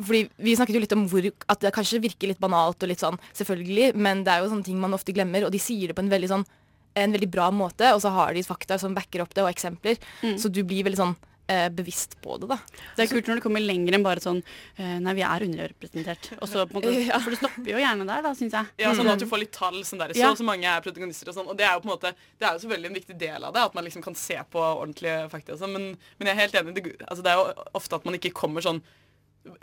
fordi 0.00 0.30
Vi 0.40 0.54
snakket 0.56 0.74
jo 0.76 0.80
litt 0.80 0.92
om 0.96 1.02
hvor, 1.10 1.26
at 1.52 1.60
det 1.60 1.72
kanskje 1.76 2.00
virker 2.00 2.30
litt 2.30 2.40
banalt 2.40 2.82
og 2.82 2.88
litt 2.88 3.02
sånn 3.02 3.18
selvfølgelig, 3.36 3.94
men 4.00 4.24
det 4.24 4.32
er 4.32 4.40
jo 4.40 4.48
sånne 4.48 4.64
ting 4.64 4.78
man 4.80 4.94
ofte 4.96 5.12
glemmer, 5.12 5.44
og 5.44 5.52
de 5.52 5.60
sier 5.60 5.88
det 5.88 5.96
på 5.98 6.00
en 6.04 6.08
veldig 6.12 6.30
sånn 6.30 6.46
en 6.94 7.12
veldig 7.12 7.30
bra 7.32 7.50
måte, 7.50 7.88
og 7.94 8.00
så 8.04 8.10
har 8.12 8.32
de 8.36 8.42
fakta 8.44 8.78
som 8.80 8.94
backer 8.94 9.22
opp 9.24 9.32
det, 9.32 9.42
og 9.44 9.48
eksempler. 9.48 9.96
Mm. 10.22 10.36
Så 10.40 10.50
du 10.52 10.62
blir 10.62 10.84
veldig 10.84 10.98
sånn 11.00 11.14
eh, 11.48 11.68
bevisst 11.68 12.14
på 12.22 12.38
det, 12.40 12.48
da. 12.48 12.56
Det 12.96 13.02
er 13.04 13.10
kult 13.10 13.26
når 13.28 13.40
det 13.40 13.42
kommer 13.44 13.60
lenger 13.64 13.94
enn 13.96 14.02
bare 14.04 14.20
sånn 14.22 14.42
eh, 14.78 14.98
Nei, 15.02 15.14
vi 15.18 15.22
er 15.26 15.44
underrepresentert. 15.46 16.30
Og 16.40 16.48
så 16.48 16.66
på 16.68 16.78
en 16.78 16.80
måte, 16.80 16.92
Ja. 17.10 17.18
For 17.20 17.30
det 17.34 17.38
stopper 17.40 17.70
jo 17.72 17.80
gjerne 17.82 18.06
der, 18.06 18.22
da, 18.22 18.32
syns 18.38 18.52
jeg. 18.56 18.66
Ja, 18.78 18.92
sånn 18.94 19.10
at 19.12 19.18
du 19.20 19.26
får 19.26 19.42
litt 19.42 19.52
tall. 19.52 19.80
sånn 19.84 19.98
der, 19.98 20.14
Så 20.14 20.18
Ja. 20.22 20.30
og 20.30 20.38
så 20.38 20.44
mange 20.46 20.64
er 20.70 20.80
protagonister 20.80 21.28
og 21.28 21.34
sånn. 21.36 21.48
Og 21.48 21.56
det 21.58 21.66
er 21.66 21.74
jo 21.74 21.80
på 21.84 21.90
en 21.90 21.94
måte, 21.96 22.14
det 22.38 22.46
er 22.48 22.52
jo 22.56 22.62
selvfølgelig 22.66 22.90
en 22.92 22.98
viktig 23.00 23.18
del 23.18 23.44
av 23.44 23.52
det, 23.54 23.62
at 23.62 23.74
man 23.74 23.84
liksom 23.84 24.02
kan 24.02 24.14
se 24.14 24.38
på 24.50 24.58
ordentlige 24.62 25.28
fakta 25.30 25.52
og 25.52 25.58
sånn. 25.60 25.72
Men, 25.72 25.96
men 26.18 26.26
jeg 26.28 26.36
er 26.36 26.42
helt 26.46 26.54
enig. 26.62 26.74
Det, 26.78 26.96
altså, 27.08 27.22
det 27.22 27.32
er 27.32 27.40
jo 27.42 27.68
ofte 27.74 27.94
at 27.96 28.04
man 28.04 28.14
ikke 28.14 28.32
kommer 28.32 28.60
sånn 28.62 28.82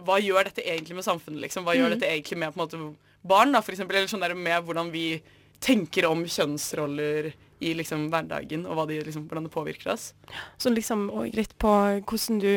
Hva 0.04 0.18
gjør 0.20 0.44
dette 0.44 0.60
egentlig 0.68 0.96
med 0.98 1.06
samfunnet, 1.08 1.40
liksom? 1.40 1.64
Hva 1.64 1.72
gjør 1.74 1.88
Mm. 1.88 2.00
dette 2.00 2.10
egentlig 2.12 2.38
med 2.38 2.52
på 2.54 2.60
en 2.60 2.66
måte 2.68 2.96
barn, 3.24 3.52
da, 3.54 3.62
for 3.62 3.72
eksempel? 3.72 3.96
Eller 3.96 4.08
sånn 4.12 4.20
der 4.20 4.34
med 4.36 4.66
hvordan 4.68 4.92
vi 4.92 5.22
tenker 5.64 6.04
om 6.10 6.26
kjønnsroller 6.26 7.32
i 7.62 7.74
liksom 7.76 8.08
hverdagen, 8.14 8.66
og 8.66 8.76
hva 8.78 8.86
de, 8.88 9.02
liksom, 9.04 9.28
hvordan 9.28 9.44
det 9.48 9.52
påvirker 9.52 9.92
oss. 9.94 10.14
Så 10.58 10.72
liksom 10.72 11.10
og 11.12 11.34
litt 11.36 11.58
på 11.60 11.68
hvordan 12.08 12.40
du 12.40 12.52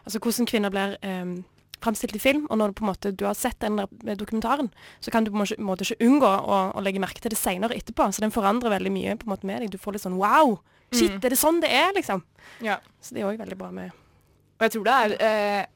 Altså 0.00 0.18
hvordan 0.18 0.46
kvinner 0.48 0.70
blir 0.72 0.94
um, 1.04 1.44
framstilt 1.84 2.16
i 2.16 2.18
film, 2.18 2.46
og 2.50 2.56
når 2.58 2.68
du 2.72 2.74
på 2.80 2.84
en 2.84 2.88
måte 2.90 3.10
du 3.14 3.24
har 3.28 3.34
sett 3.36 3.58
den 3.60 3.76
der 3.76 4.16
dokumentaren, 4.18 4.70
så 5.00 5.12
kan 5.12 5.24
du 5.24 5.30
på 5.30 5.36
en 5.38 5.44
måte- 5.68 5.84
ikke 5.86 6.02
unngå 6.08 6.26
å, 6.26 6.56
å 6.74 6.82
legge 6.82 6.98
merke 6.98 7.20
til 7.20 7.30
det 7.30 7.38
senere 7.38 7.76
etterpå. 7.76 8.08
Så 8.12 8.20
den 8.24 8.32
forandrer 8.34 8.72
veldig 8.72 8.90
mye 8.92 9.14
på 9.20 9.28
en 9.28 9.34
måte 9.36 9.46
med 9.46 9.60
deg. 9.60 9.70
Du 9.70 9.78
får 9.78 9.92
litt 9.98 10.02
sånn 10.02 10.16
wow! 10.18 10.58
Shit, 10.90 11.12
Mm. 11.12 11.20
er 11.24 11.28
det 11.30 11.38
sånn 11.38 11.60
det 11.62 11.70
er, 11.70 11.92
liksom? 11.94 12.24
Ja. 12.64 12.78
Så 13.00 13.14
det 13.14 13.22
er 13.22 13.28
òg 13.30 13.38
veldig 13.38 13.56
bra 13.60 13.70
med 13.70 13.92
Og 14.58 14.64
jeg 14.66 14.72
tror 14.72 14.84
det 14.88 14.96
er 14.96 15.14
eh, 15.22 15.66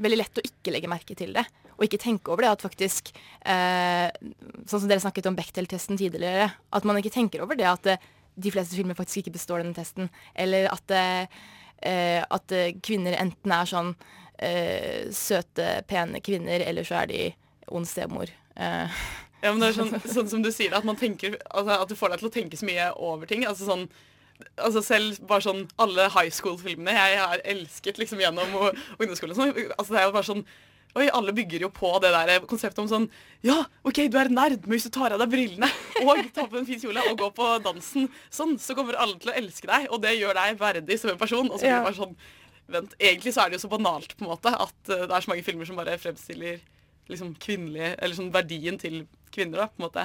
veldig 0.00 0.16
lett 0.22 0.38
å 0.40 0.46
ikke 0.48 0.72
legge 0.72 0.88
merke 0.88 1.14
til 1.18 1.34
det. 1.36 1.44
Og 1.76 1.84
ikke 1.86 2.00
tenke 2.02 2.30
over 2.32 2.44
det 2.46 2.50
at 2.54 2.64
faktisk 2.64 3.10
eh, 3.44 4.08
Sånn 4.66 4.80
som 4.84 4.88
dere 4.90 5.02
snakket 5.02 5.26
om 5.30 5.36
Bechdel-testen 5.38 5.98
tidligere. 6.00 6.50
At 6.72 6.84
man 6.88 6.98
ikke 7.00 7.12
tenker 7.14 7.42
over 7.44 7.58
det 7.58 7.66
at 7.70 7.86
eh, 7.94 8.04
de 8.34 8.50
fleste 8.50 8.74
filmer 8.78 8.96
faktisk 8.98 9.22
ikke 9.22 9.36
består 9.36 9.62
denne 9.62 9.76
testen. 9.76 10.08
Eller 10.34 10.66
at, 10.72 10.90
eh, 10.94 11.26
eh, 11.86 12.22
at 12.24 12.54
eh, 12.54 12.72
kvinner 12.82 13.14
enten 13.20 13.52
er 13.54 13.68
sånn 13.70 13.92
eh, 14.38 15.10
søte, 15.14 15.82
pene 15.90 16.22
kvinner, 16.24 16.64
eller 16.66 16.86
så 16.86 17.02
er 17.04 17.12
de 17.12 17.20
ond 17.74 17.86
stemor. 17.88 18.32
Eh, 18.56 19.04
Ja, 19.44 19.50
men 19.52 19.60
det 19.60 19.68
er 19.74 19.76
sånn, 19.76 19.92
sånn 20.16 20.28
som 20.30 20.42
du 20.42 20.48
sier, 20.50 20.70
det, 20.72 20.78
at 20.80 20.86
man 20.88 20.96
tenker 20.96 21.34
altså, 21.50 21.74
At 21.82 21.90
du 21.90 21.96
får 22.00 22.14
deg 22.14 22.22
til 22.22 22.28
å 22.30 22.32
tenke 22.32 22.56
så 22.56 22.64
mye 22.64 22.86
over 22.96 23.28
ting. 23.28 23.42
Altså 23.44 23.66
sånn 23.68 23.82
Altså 24.58 24.80
selv 24.82 25.18
bare 25.28 25.44
sånn 25.44 25.60
alle 25.78 26.06
high 26.10 26.30
school-filmene 26.32 26.90
jeg 26.96 27.18
har 27.20 27.42
elsket 27.52 28.00
liksom 28.00 28.18
gjennom 28.18 28.50
ungdomsskolen 28.98 29.36
sånn. 29.36 29.52
Altså 29.76 29.94
det 29.94 30.00
er 30.00 30.08
jo 30.08 30.14
bare 30.16 30.26
sånn 30.26 30.40
Oi, 30.94 31.08
alle 31.10 31.32
bygger 31.34 31.64
jo 31.66 31.70
på 31.74 31.88
det 32.02 32.12
der 32.14 32.44
konseptet 32.46 32.78
om 32.84 32.88
sånn 32.90 33.08
Ja, 33.42 33.64
OK, 33.82 33.98
du 34.12 34.16
er 34.20 34.28
en 34.30 34.36
nerd, 34.38 34.60
men 34.66 34.76
hvis 34.76 34.86
du 34.86 34.92
tar 34.94 35.10
av 35.16 35.18
deg 35.24 35.32
brillene 35.32 35.66
og 36.04 36.20
tar 36.36 36.46
på 36.52 36.60
en 36.60 36.68
fin 36.68 36.78
kjole 36.80 37.02
og 37.10 37.18
går 37.18 37.32
på 37.34 37.48
dansen 37.64 38.06
sånn, 38.30 38.54
så 38.62 38.76
kommer 38.78 38.94
alle 39.02 39.18
til 39.18 39.32
å 39.32 39.36
elske 39.40 39.66
deg, 39.70 39.88
og 39.90 40.00
det 40.04 40.14
gjør 40.20 40.38
deg 40.38 40.60
verdig 40.60 40.98
som 41.02 41.10
en 41.10 41.18
person. 41.18 41.50
Og 41.50 41.58
så 41.58 41.66
blir 41.66 41.76
det 41.80 41.84
bare 41.90 41.98
sånn 42.02 42.16
Vent, 42.64 42.94
egentlig 42.96 43.34
så 43.36 43.42
er 43.42 43.50
det 43.52 43.58
jo 43.58 43.66
så 43.66 43.68
banalt 43.74 44.14
på 44.16 44.24
en 44.24 44.30
måte 44.30 44.48
at 44.48 44.88
eh, 44.88 45.02
det 45.04 45.12
er 45.12 45.20
så 45.26 45.28
mange 45.28 45.42
filmer 45.44 45.66
som 45.68 45.76
bare 45.76 45.98
fremstiller 46.00 46.62
liksom 47.12 47.34
kvinnelige 47.36 47.90
Eller 47.98 48.16
sånn 48.16 48.30
verdien 48.32 48.78
til 48.80 49.02
kvinner, 49.34 49.58
da, 49.60 49.66
på 49.68 49.82
en 49.82 49.84
måte. 49.90 50.04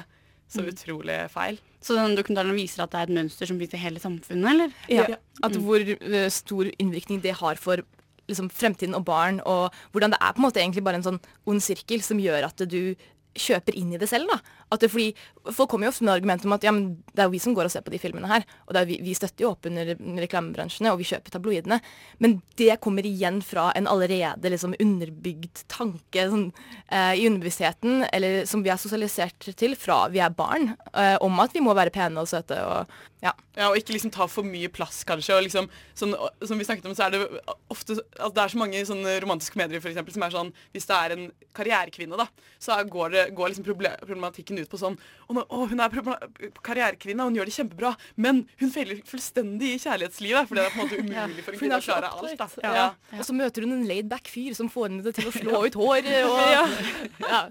Så 0.49 0.63
Mm. 0.65 0.71
utrolig 0.73 1.15
feil. 1.31 1.59
Så 1.79 1.95
den 1.95 2.17
dokumentaren 2.17 2.57
viser 2.57 2.81
at 2.83 2.91
det 2.91 2.99
er 2.99 3.07
et 3.07 3.15
mønster 3.15 3.47
som 3.47 3.57
blir 3.61 3.69
til 3.71 3.79
hele 3.79 4.01
samfunnet, 4.01 4.49
eller? 4.51 4.71
Ja. 4.89 5.05
At 5.45 5.55
hvor 5.55 5.79
eh, 5.79 6.27
stor 6.33 6.67
innvirkning 6.81 7.21
det 7.23 7.35
har 7.39 7.55
for 7.55 7.85
liksom, 8.29 8.49
fremtiden 8.53 8.97
og 8.97 9.05
barn, 9.07 9.41
og 9.49 9.75
hvordan 9.93 10.15
det 10.15 10.21
er 10.21 10.35
på 10.35 10.43
en 10.43 10.47
måte 10.47 10.61
egentlig 10.61 10.85
bare 10.85 11.01
en 11.01 11.07
sånn 11.07 11.23
ond 11.49 11.63
sirkel 11.65 12.03
som 12.05 12.21
gjør 12.21 12.49
at 12.49 12.65
du 12.69 12.95
kjøper 13.39 13.77
inn 13.77 13.93
i 13.93 13.99
det 14.01 14.09
selv. 14.09 14.29
da. 14.31 14.39
At 14.71 14.83
det, 14.83 14.91
fordi 14.93 15.13
Folk 15.49 15.69
kommer 15.71 15.87
jo 15.87 15.89
ofte 15.89 16.03
med 16.05 16.13
argumentet 16.13 16.45
om 16.45 16.53
at 16.53 16.65
ja, 16.67 16.69
men 16.75 16.99
det 17.09 17.23
er 17.23 17.25
jo 17.25 17.33
vi 17.33 17.39
som 17.41 17.55
går 17.57 17.65
og 17.65 17.71
ser 17.73 17.81
på 17.81 17.89
de 17.89 17.97
filmene 17.97 18.27
her. 18.29 18.43
Og 18.67 18.75
er 18.77 18.85
vi, 18.85 18.99
vi 19.01 19.15
støtter 19.17 19.41
jo 19.47 19.53
opp 19.55 19.65
under 19.65 19.95
reklamebransjene, 20.21 20.91
og 20.93 20.99
vi 21.01 21.07
kjøper 21.09 21.33
tabloidene. 21.33 21.79
Men 22.21 22.35
det 22.59 22.75
kommer 22.83 23.07
igjen 23.07 23.39
fra 23.41 23.71
en 23.79 23.89
allerede 23.89 24.51
liksom 24.53 24.75
underbygd 24.77 25.63
tanke 25.71 26.27
sånn, 26.29 26.49
eh, 26.91 27.15
i 27.17 27.25
underbevisstheten, 27.31 28.03
eller 28.13 28.43
som 28.45 28.61
vi 28.61 28.69
er 28.69 28.77
sosialisert 28.77 29.49
til 29.57 29.73
fra 29.79 30.03
vi 30.13 30.21
er 30.21 30.35
barn, 30.37 30.75
eh, 30.93 31.15
om 31.25 31.39
at 31.41 31.55
vi 31.55 31.63
må 31.65 31.73
være 31.73 31.95
pene 31.95 32.21
og 32.21 32.29
søte. 32.29 32.59
og 32.61 32.85
ja. 33.23 33.33
Ja, 33.57 33.67
Og 33.67 33.75
ikke 33.75 33.91
liksom 33.91 34.13
ta 34.15 34.27
for 34.31 34.47
mye 34.47 34.69
plass, 34.71 35.01
kanskje. 35.03 35.35
og 35.35 35.43
liksom, 35.43 35.67
sånn, 35.93 36.13
Som 36.45 36.57
vi 36.57 36.63
snakket 36.63 36.85
om, 36.85 36.95
så 36.95 37.07
er 37.07 37.11
det 37.11 37.27
ofte 37.69 37.97
altså 38.15 38.33
Det 38.33 38.43
er 38.43 38.53
så 38.53 38.57
mange 38.61 38.85
sånne 38.87 39.19
romantiske 39.21 39.57
medier 39.59 39.81
for 39.81 39.89
eksempel, 39.89 40.13
som 40.13 40.23
er 40.23 40.29
sånn 40.31 40.53
Hvis 40.73 40.87
det 40.87 40.95
er 40.95 41.11
en 41.17 41.31
karrierekvinne, 41.53 42.15
da, 42.15 42.27
så 42.59 42.79
går, 42.87 43.11
det, 43.11 43.35
går 43.35 43.49
liksom 43.51 43.65
proble- 43.65 43.97
problematikken 44.59 44.65
ut 44.65 44.69
på 44.69 44.79
sånn 44.79 44.97
Å, 45.29 45.33
nå- 45.37 45.45
å, 45.49 45.67
hun 45.69 45.79
er 45.79 45.89
karrierekvinne, 46.65 47.23
hun 47.27 47.35
gjør 47.37 47.45
det 47.49 47.53
kjempebra, 47.53 47.91
men 48.17 48.39
hun 48.59 48.71
feiler 48.73 48.99
fullstendig 49.05 49.75
i 49.75 49.79
kjærlighetslivet. 49.83 50.47
For 50.49 50.55
det 50.57 50.63
er 50.65 50.73
på 50.73 50.79
en 50.79 50.87
måte 50.87 50.99
umulig 51.03 51.43
for 51.45 51.51
en 51.53 51.59
hun 51.59 51.61
kvinne 51.61 51.77
å 51.77 51.85
klare 51.85 52.09
alt. 52.09 52.37
da. 52.39 52.47
opptatt. 52.47 52.63
Ja. 52.63 52.87
Og 53.19 53.25
så 53.27 53.35
møter 53.37 53.61
hun 53.65 53.75
en 53.77 53.85
laid-back 53.89 54.27
fyr 54.31 54.55
som 54.57 54.69
får 54.73 54.87
henne 54.89 55.13
til 55.13 55.29
å 55.29 55.33
slå 55.35 55.63
ut 55.67 55.77
håret. 55.79 56.09
Og, 56.29 56.41
Ja. 56.49 56.65
ja. 57.29 57.41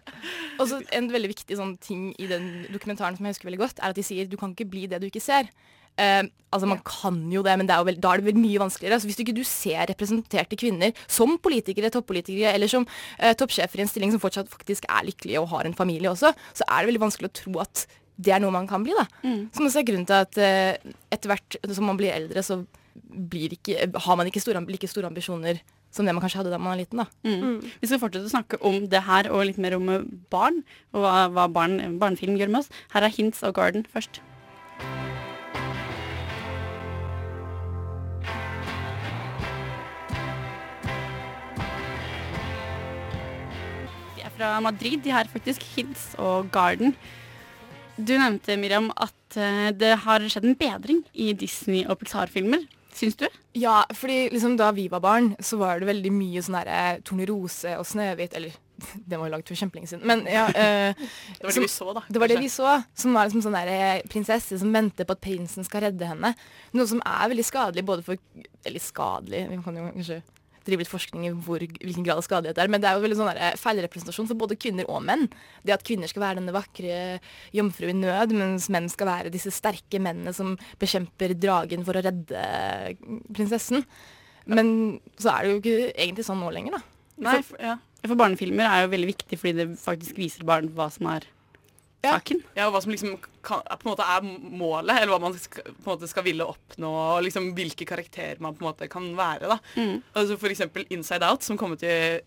og 0.58 0.66
så 0.70 0.80
En 0.98 1.08
veldig 1.12 1.30
viktig 1.30 1.56
sånn 1.58 1.76
ting 1.82 2.10
i 2.18 2.26
den 2.30 2.66
dokumentaren 2.72 3.16
som 3.16 3.24
jeg 3.28 3.36
husker 3.36 3.48
veldig 3.50 3.62
godt, 3.62 3.78
er 3.82 3.92
at 3.94 3.98
de 3.98 4.02
sier 4.06 4.26
du 4.28 4.36
kan 4.40 4.50
ikke 4.54 4.66
bli 4.70 4.86
det 4.90 4.98
du 5.02 5.06
ikke 5.08 5.22
ser. 5.22 5.48
Eh, 5.98 6.24
altså 6.54 6.68
Man 6.70 6.80
kan 6.86 7.18
jo 7.32 7.42
det, 7.44 7.54
men 7.58 7.68
det 7.68 7.74
er 7.74 7.82
jo 7.82 7.88
vel, 7.90 8.00
da 8.00 8.12
er 8.12 8.22
det 8.22 8.28
vel 8.30 8.40
mye 8.40 8.62
vanskeligere. 8.62 8.96
Altså, 8.96 9.08
Hvis 9.10 9.18
du 9.18 9.24
ikke 9.24 9.36
du 9.36 9.44
ser 9.46 9.88
representerte 9.90 10.58
kvinner 10.58 10.96
som 11.06 11.36
politikere, 11.42 11.92
toppolitikere 11.92 12.54
eller 12.54 12.70
som 12.70 12.86
uh, 12.88 13.32
toppsjefer 13.36 13.82
i 13.82 13.84
en 13.84 13.90
stilling 13.90 14.14
som 14.14 14.22
fortsatt 14.22 14.50
faktisk 14.52 14.88
er 14.88 15.06
lykkelige 15.10 15.42
og 15.42 15.50
har 15.52 15.68
en 15.68 15.76
familie 15.76 16.10
også, 16.10 16.32
så 16.56 16.68
er 16.68 16.80
det 16.80 16.92
veldig 16.92 17.04
vanskelig 17.04 17.30
å 17.30 17.38
tro 17.42 17.56
at 17.64 17.84
det 18.18 18.32
er 18.34 18.42
noe 18.42 18.54
man 18.54 18.66
kan 18.66 18.82
bli. 18.82 18.96
da. 18.96 19.06
Som 19.54 19.68
også 19.68 19.82
er 19.82 19.88
grunnen 19.90 20.08
til 20.08 20.18
at 20.18 20.40
uh, 20.40 20.94
etter 21.14 21.34
hvert 21.34 21.58
som 21.68 21.90
man 21.90 22.00
blir 22.00 22.16
eldre, 22.16 22.42
så 22.42 22.62
blir 23.08 23.52
ikke, 23.54 23.90
har 23.94 24.16
man 24.18 24.26
ikke 24.26 24.42
store, 24.42 24.64
like 24.66 24.88
store 24.90 25.10
ambisjoner 25.10 25.60
som 25.94 26.04
det 26.04 26.12
man 26.12 26.20
kanskje 26.20 26.42
hadde 26.42 26.52
da 26.52 26.58
man 26.60 26.74
var 26.74 26.80
liten. 26.80 27.00
da. 27.00 27.06
Mm. 27.24 27.60
Vi 27.80 27.88
skal 27.88 28.00
fortsette 28.02 28.28
å 28.28 28.34
snakke 28.34 28.60
om 28.66 28.82
det 28.92 29.04
her 29.06 29.30
og 29.32 29.46
litt 29.48 29.60
mer 29.62 29.78
om 29.78 29.88
barn, 30.32 30.62
og 30.92 31.04
hva, 31.04 31.14
hva 31.32 31.48
barn, 31.52 31.78
barnefilm 32.00 32.36
gjør 32.40 32.52
med 32.52 32.64
oss. 32.64 32.72
Her 32.92 33.08
er 33.08 33.14
Hints 33.14 33.44
og 33.46 33.56
Garden 33.56 33.88
først. 33.88 34.20
Fra 44.38 44.54
Madrid, 44.64 45.02
de 45.04 45.10
har 45.14 45.28
faktisk. 45.30 45.64
Hids 45.74 46.12
og 46.22 46.48
Garden. 46.54 46.94
Du 47.98 48.14
nevnte, 48.14 48.54
Miriam, 48.60 48.92
at 48.96 49.36
eh, 49.36 49.70
det 49.74 49.96
har 50.04 50.22
skjedd 50.30 50.46
en 50.46 50.58
bedring 50.58 51.00
i 51.18 51.32
Disney- 51.34 51.82
og 51.90 51.98
Pixar-filmer. 51.98 52.62
Syns 52.94 53.18
du? 53.18 53.26
Ja, 53.58 53.82
fordi 53.94 54.28
liksom 54.32 54.56
da 54.58 54.70
vi 54.74 54.88
var 54.90 55.02
barn, 55.02 55.32
så 55.42 55.58
var 55.60 55.78
det 55.82 55.86
veldig 55.90 56.10
mye 56.14 56.40
sånn 56.42 56.56
derre 56.58 56.78
Tornerose 57.06 57.76
og 57.78 57.84
Snøhvit 57.86 58.32
Eller 58.34 58.54
det 59.10 59.18
var 59.18 59.26
jo 59.28 59.32
laget 59.34 59.50
for 59.52 59.58
kjempelenge 59.60 59.90
siden. 59.92 60.06
Men 60.08 60.24
ja 60.30 60.46
eh, 60.50 60.94
Det 61.38 61.42
var 61.44 61.50
det 61.52 61.56
som- 61.58 61.66
vi 61.66 61.70
så, 61.74 61.90
da. 61.98 62.02
Det 62.08 62.22
var 62.22 62.32
det 62.32 62.40
vi 62.42 62.50
så. 62.50 62.72
Som 62.98 63.14
var 63.18 63.28
liksom 63.28 63.44
sånn 63.46 63.58
der 63.58 64.02
prinsesse 64.10 64.58
som 64.62 64.74
venter 64.74 65.06
på 65.06 65.14
at 65.18 65.22
prinsen 65.26 65.66
skal 65.66 65.86
redde 65.88 66.08
henne. 66.10 66.32
Noe 66.74 66.86
som 66.90 67.02
er 67.06 67.30
veldig 67.34 67.46
skadelig 67.46 67.86
både 67.86 68.06
for 68.06 68.18
Eller 68.66 68.82
skadelig, 68.82 69.44
vi 69.50 69.62
kan 69.66 69.78
jo 69.82 69.90
kanskje 69.94 70.20
drive 70.68 70.84
litt 70.84 70.90
forskning 70.92 71.24
i 71.26 71.32
hvor, 71.32 71.62
hvilken 71.62 72.06
grad 72.06 72.20
av 72.20 72.26
skadelighet 72.26 72.58
det 72.58 72.64
er, 72.64 72.72
men 72.72 72.82
det 72.82 72.90
er 72.90 72.98
jo 72.98 73.04
veldig 73.04 73.18
sånn 73.18 73.30
der 73.32 73.58
feilrepresentasjon 73.60 74.28
for 74.30 74.40
både 74.40 74.58
kvinner 74.60 74.88
og 74.92 75.02
menn. 75.08 75.26
Det 75.66 75.74
at 75.74 75.86
kvinner 75.86 76.10
skal 76.10 76.24
være 76.26 76.40
denne 76.40 76.54
vakre 76.54 77.00
jomfru 77.56 77.88
i 77.90 77.96
nød, 77.96 78.36
mens 78.36 78.68
menn 78.72 78.90
skal 78.92 79.10
være 79.10 79.32
disse 79.34 79.52
sterke 79.54 80.00
mennene 80.02 80.34
som 80.36 80.54
bekjemper 80.82 81.34
dragen 81.38 81.86
for 81.88 81.98
å 81.98 82.04
redde 82.04 82.44
prinsessen. 83.34 83.82
Men 84.48 84.70
så 85.20 85.34
er 85.34 85.44
det 85.44 85.50
jo 85.50 85.58
ikke 85.62 85.90
egentlig 85.90 86.28
sånn 86.28 86.40
nå 86.40 86.52
lenger, 86.54 86.78
da. 86.78 86.84
Nei, 87.18 87.40
for, 87.42 87.58
ja. 87.60 87.74
for 88.06 88.18
barnefilmer 88.18 88.68
er 88.68 88.84
jo 88.84 88.92
veldig 88.92 89.10
viktig 89.10 89.40
fordi 89.40 89.56
det 89.58 89.66
faktisk 89.80 90.20
viser 90.20 90.46
barn 90.46 90.70
hva 90.76 90.86
som 90.94 91.08
er 91.10 91.26
saken. 92.04 92.40
Ja, 92.56 92.66
og 92.68 92.74
hva 92.76 92.80
som 92.84 92.92
liksom 92.92 93.16
kan, 93.42 93.60
på 93.66 93.86
en 93.88 93.90
måte 93.92 94.06
er 94.06 94.22
målet, 94.22 94.94
eller 95.00 95.12
hva 95.14 95.20
man 95.20 95.34
skal, 95.38 95.64
på 95.66 95.84
en 95.84 95.92
måte 95.96 96.08
skal 96.10 96.24
ville 96.26 96.46
oppnå, 96.46 96.90
og 97.16 97.22
liksom 97.26 97.50
hvilke 97.56 97.86
karakterer 97.88 98.40
man 98.44 98.54
på 98.54 98.64
en 98.64 98.68
måte 98.70 98.88
kan 98.92 99.08
være. 99.18 99.48
da. 99.50 99.58
Mm. 99.76 100.02
Altså 100.14 100.38
For 100.38 100.48
eksempel 100.54 100.86
Inside 100.94 101.26
Out, 101.26 101.42
som 101.42 101.58
kom 101.58 101.72
ut 101.74 101.82
i, 101.82 102.20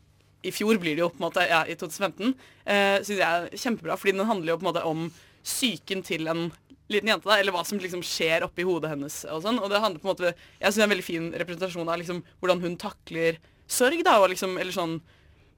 i 0.44 0.52
fjor, 0.52 0.78
blir 0.82 0.96
det 0.98 1.06
jo 1.06 1.10
på 1.14 1.22
en 1.22 1.28
måte, 1.30 1.46
ja, 1.48 1.62
i 1.70 1.76
2015, 1.80 2.34
eh, 2.66 2.98
syns 3.06 3.22
jeg 3.22 3.28
er 3.28 3.50
kjempebra, 3.64 3.98
fordi 3.98 4.18
den 4.18 4.28
handler 4.28 4.54
jo 4.54 4.58
på 4.60 4.66
en 4.68 4.72
måte 4.74 4.84
om 4.90 5.08
psyken 5.44 6.04
til 6.06 6.28
en 6.28 6.50
liten 6.92 7.08
jente, 7.08 7.30
da, 7.30 7.38
eller 7.40 7.56
hva 7.56 7.64
som 7.66 7.80
liksom 7.80 8.02
skjer 8.04 8.44
oppi 8.44 8.66
hodet 8.68 8.92
hennes. 8.92 9.22
og 9.32 9.42
sånn, 9.46 9.62
og 9.64 9.70
det 9.72 9.80
handler 9.80 10.02
på 10.04 10.10
en 10.10 10.14
måte, 10.14 10.34
Jeg 10.60 10.68
syns 10.68 10.76
det 10.76 10.82
er 10.84 10.90
en 10.90 10.94
veldig 10.98 11.08
fin 11.08 11.32
representasjon 11.32 11.90
av 11.90 11.98
liksom 12.02 12.20
hvordan 12.42 12.62
hun 12.66 12.76
takler 12.78 13.40
sorg, 13.72 14.04
da, 14.04 14.18
og 14.20 14.30
liksom, 14.34 14.58
eller 14.60 14.76
sånn 14.76 14.98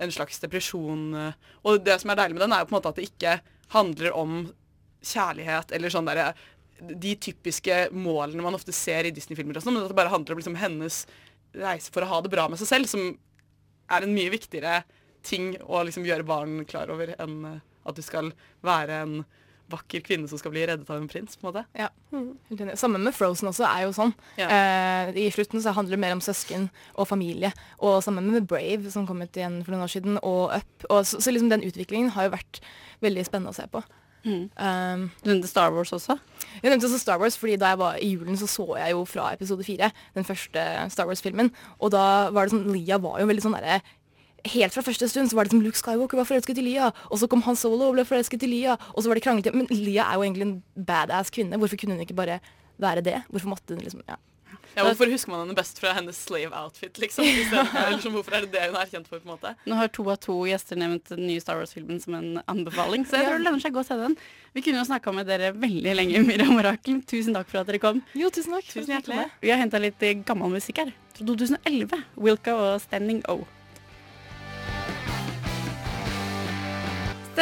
en 0.04 0.12
slags 0.12 0.40
depresjon. 0.44 1.16
eh, 1.16 1.34
Og 1.66 1.82
det 1.84 2.00
som 2.02 2.12
er 2.12 2.16
deilig 2.20 2.38
med 2.38 2.42
den, 2.46 2.54
er 2.54 2.60
jo 2.62 2.70
på 2.70 2.76
en 2.76 2.80
måte 2.82 2.90
at 2.94 2.96
det 3.02 3.10
ikke 3.10 3.40
handler 3.74 4.16
om 4.18 4.46
kjærlighet 5.04 5.74
eller 5.76 5.92
sånn 5.92 6.08
derre 6.08 6.32
De 7.04 7.14
typiske 7.20 7.88
målene 7.96 8.44
man 8.44 8.56
ofte 8.58 8.74
ser 8.76 9.08
i 9.08 9.14
Disney-filmer, 9.14 9.56
og 9.56 9.64
sånn, 9.64 9.76
men 9.78 9.86
at 9.86 9.92
det 9.92 9.98
bare 10.00 10.12
handler 10.12 10.36
om 10.36 10.42
liksom 10.42 10.58
hennes 10.60 11.04
reise 11.54 11.94
for 11.94 12.04
å 12.04 12.10
ha 12.10 12.18
det 12.24 12.32
bra 12.34 12.48
med 12.50 12.60
seg 12.60 12.68
selv, 12.68 12.90
som 12.90 13.14
er 13.94 14.04
en 14.04 14.16
mye 14.16 14.34
viktigere 14.34 14.82
ting 15.24 15.54
å 15.64 15.84
liksom 15.86 16.04
gjøre 16.08 16.28
barn 16.28 16.64
klar 16.68 16.92
over 16.92 17.14
enn 17.16 17.38
at 17.54 17.96
du 17.96 18.04
skal 18.04 18.32
være 18.66 19.00
en 19.06 19.16
vakker 19.74 20.04
kvinne 20.06 20.30
som 20.32 20.40
skal 20.40 20.54
bli 20.54 20.64
reddet 20.70 20.90
av 20.90 21.00
en 21.00 21.10
prins. 21.12 21.36
på 21.36 21.48
en 21.48 21.50
måte. 21.52 21.66
Ja, 21.78 21.90
helt 22.14 22.62
enig. 22.64 22.78
Samme 22.80 23.02
med 23.02 23.16
Frozen 23.18 23.52
også, 23.52 23.66
er 23.68 23.88
jo 23.88 23.96
sånn. 23.96 24.14
Ja. 24.40 24.48
Eh, 24.48 25.12
I 25.26 25.28
slutten 25.34 25.64
så 25.64 25.74
handler 25.76 25.98
det 25.98 26.04
mer 26.06 26.16
om 26.16 26.24
søsken 26.24 26.70
og 26.96 27.10
familie. 27.10 27.54
Og 27.84 28.02
sammen 28.06 28.32
med 28.32 28.48
Brave, 28.50 28.92
som 28.94 29.08
kom 29.10 29.22
ut 29.26 29.40
igjen 29.40 29.62
for 29.66 29.76
noen 29.76 29.88
år 29.88 29.94
siden, 29.96 30.22
og 30.24 30.54
Up. 30.54 30.88
Og 30.90 31.04
så, 31.10 31.20
så 31.24 31.34
liksom 31.34 31.52
den 31.52 31.66
utviklingen 31.68 32.14
har 32.16 32.30
jo 32.30 32.38
vært 32.38 32.64
veldig 33.04 33.28
spennende 33.28 33.54
å 33.54 33.60
se 33.60 33.68
på. 33.72 33.84
Um, 34.24 35.10
du 35.20 35.28
nevnte 35.28 35.50
Star 35.52 35.74
Wars 35.76 35.92
også? 35.92 36.16
Jeg 36.62 36.72
nevnte 36.72 36.88
også 36.88 37.00
Star 37.02 37.20
Wars, 37.20 37.36
fordi 37.40 37.58
da 37.60 37.74
jeg 37.74 37.80
var 37.82 37.98
i 38.00 38.12
julen 38.14 38.38
så 38.40 38.48
så 38.48 38.66
jeg 38.80 38.94
jo 38.96 39.02
fra 39.10 39.34
episode 39.36 39.66
fire, 39.68 39.90
den 40.16 40.28
første 40.28 40.64
Star 40.94 41.10
Wars-filmen. 41.10 41.52
Og 41.84 41.92
da 41.92 42.06
var 42.32 42.48
det 42.48 42.56
sånn, 42.56 42.70
Lia 42.72 43.02
var 43.04 43.20
jo 43.20 43.28
veldig 43.28 43.44
sånn 43.44 43.58
derre 43.58 43.82
Helt 44.52 44.76
fra 44.76 44.84
første 44.84 45.08
stund 45.08 45.32
så 45.32 45.38
var 45.38 45.48
det 45.48 45.54
som 45.56 45.62
Luke 45.64 45.80
Skywalker 45.80 46.20
var 46.20 46.28
forelsket 46.28 46.58
i 46.60 46.66
Lia, 46.66 46.90
og 47.08 47.20
så 47.22 47.30
kom 47.32 47.42
Han 47.46 47.56
Solo 47.56 47.88
og 47.88 47.96
ble 47.96 48.04
forelsket 48.04 48.44
i 48.44 48.50
Lia, 48.52 48.76
og 48.92 49.00
så 49.00 49.08
var 49.08 49.16
det 49.16 49.24
kranglet 49.24 49.56
Men 49.56 49.70
Lia 49.72 50.10
er 50.10 50.20
jo 50.20 50.26
egentlig 50.28 50.48
en 50.50 50.58
badass 50.76 51.32
kvinne. 51.32 51.56
Hvorfor 51.62 51.80
kunne 51.80 51.96
hun 51.96 52.04
ikke 52.04 52.18
bare 52.18 52.42
være 52.82 53.06
det? 53.06 53.22
Hvorfor 53.32 53.54
måtte 53.56 53.76
hun 53.78 53.84
liksom 53.86 54.04
Ja. 54.08 54.20
Ja, 54.74 54.84
Hvorfor 54.88 55.06
husker 55.06 55.30
man 55.30 55.44
henne 55.44 55.54
best 55.54 55.78
fra 55.78 55.92
hennes 55.94 56.18
slave 56.18 56.50
outfit? 56.58 56.98
liksom? 56.98 57.26
Sånn, 58.02 58.14
hvorfor 58.16 58.34
er 58.34 58.46
det 58.48 58.56
det 58.56 58.64
hun 58.72 58.78
er 58.80 58.90
kjent 58.90 59.08
for? 59.10 59.22
på 59.22 59.28
en 59.30 59.36
måte? 59.36 59.52
Nå 59.70 59.78
har 59.78 59.92
to 59.94 60.06
av 60.10 60.18
to 60.24 60.34
gjester 60.50 60.80
nevnt 60.82 61.12
den 61.14 61.28
nye 61.28 61.42
Star 61.44 61.60
Wars-filmen 61.60 62.02
som 62.02 62.18
en 62.18 62.42
anbefaling, 62.50 63.06
så 63.06 63.20
jeg 63.20 63.28
tror 63.28 63.38
det 63.38 63.46
lønner 63.46 63.62
seg 63.62 63.74
å 63.74 63.78
gå 63.78 63.84
og 63.84 63.90
se 63.92 63.98
den. 64.02 64.18
Vi 64.58 64.64
kunne 64.66 64.82
jo 64.82 64.88
snakka 64.90 65.14
med 65.14 65.30
dere 65.30 65.52
veldig 65.54 65.94
lenge, 66.00 66.24
Miriam 66.26 66.58
og 66.58 66.66
Rakel. 66.66 67.04
Tusen 67.06 67.38
takk 67.38 67.52
for 67.54 67.62
at 67.62 67.70
dere 67.70 67.82
kom. 67.84 68.02
Jo, 68.18 68.32
tusen 68.34 68.58
takk. 68.58 68.66
Tusen 68.74 68.96
hjertelig. 68.96 69.28
Vi 69.46 69.54
har 69.54 69.62
henta 69.62 69.82
litt 69.82 70.02
gammel 70.26 70.56
musikk 70.58 70.82
her. 70.82 70.94
Fra 71.14 71.28
2011. 71.30 72.02
Wilka 72.18 72.58
og 72.58 72.82
Standing 72.82 73.22
O. 73.30 73.44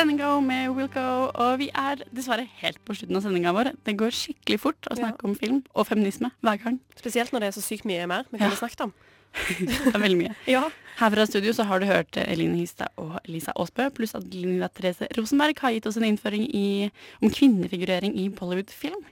Standing 0.02 0.22
O 0.26 0.40
med 0.42 0.72
Wilco, 0.74 1.02
og 1.30 1.60
vi 1.62 1.68
er 1.78 2.00
dessverre 2.10 2.48
helt 2.58 2.80
på 2.88 2.96
slutten 2.98 3.20
av 3.20 3.22
sendinga 3.22 3.52
vår. 3.54 3.68
Det 3.86 3.94
går 4.00 4.10
skikkelig 4.18 4.58
fort 4.64 4.88
å 4.90 4.96
snakke 4.98 5.28
om 5.30 5.36
film 5.38 5.60
og 5.78 5.86
feminisme 5.86 6.32
hver 6.42 6.58
gang. 6.64 6.80
Spesielt 6.98 7.30
når 7.30 7.44
det 7.44 7.50
er 7.52 7.54
så 7.54 7.62
sykt 7.62 7.86
mye 7.86 8.08
mer 8.10 8.24
vi 8.32 8.40
Ja. 8.40 8.48
kunne 8.48 8.58
snakket 8.58 8.82
om. 8.88 8.94
Det 9.62 9.92
er 9.94 10.02
veldig 10.02 10.18
mye. 10.24 10.34
ja. 10.50 10.64
Her 10.98 11.12
fra 11.14 11.26
studio 11.30 11.54
så 11.54 11.64
har 11.70 11.80
du 11.80 11.86
hørt 11.86 12.18
Eline 12.18 12.58
Hystad 12.58 12.90
og 12.98 13.20
Lisa 13.30 13.54
Aasbø, 13.56 13.92
pluss 13.94 14.16
at 14.18 14.26
Linda 14.34 14.68
Therese 14.74 15.06
Rosenberg 15.16 15.62
har 15.62 15.72
gitt 15.76 15.86
oss 15.86 15.98
en 16.02 16.08
innføring 16.10 16.48
i, 16.50 16.90
om 17.22 17.30
kvinnefigurering 17.30 18.18
i 18.18 18.26
Bollywood-film. 18.30 19.06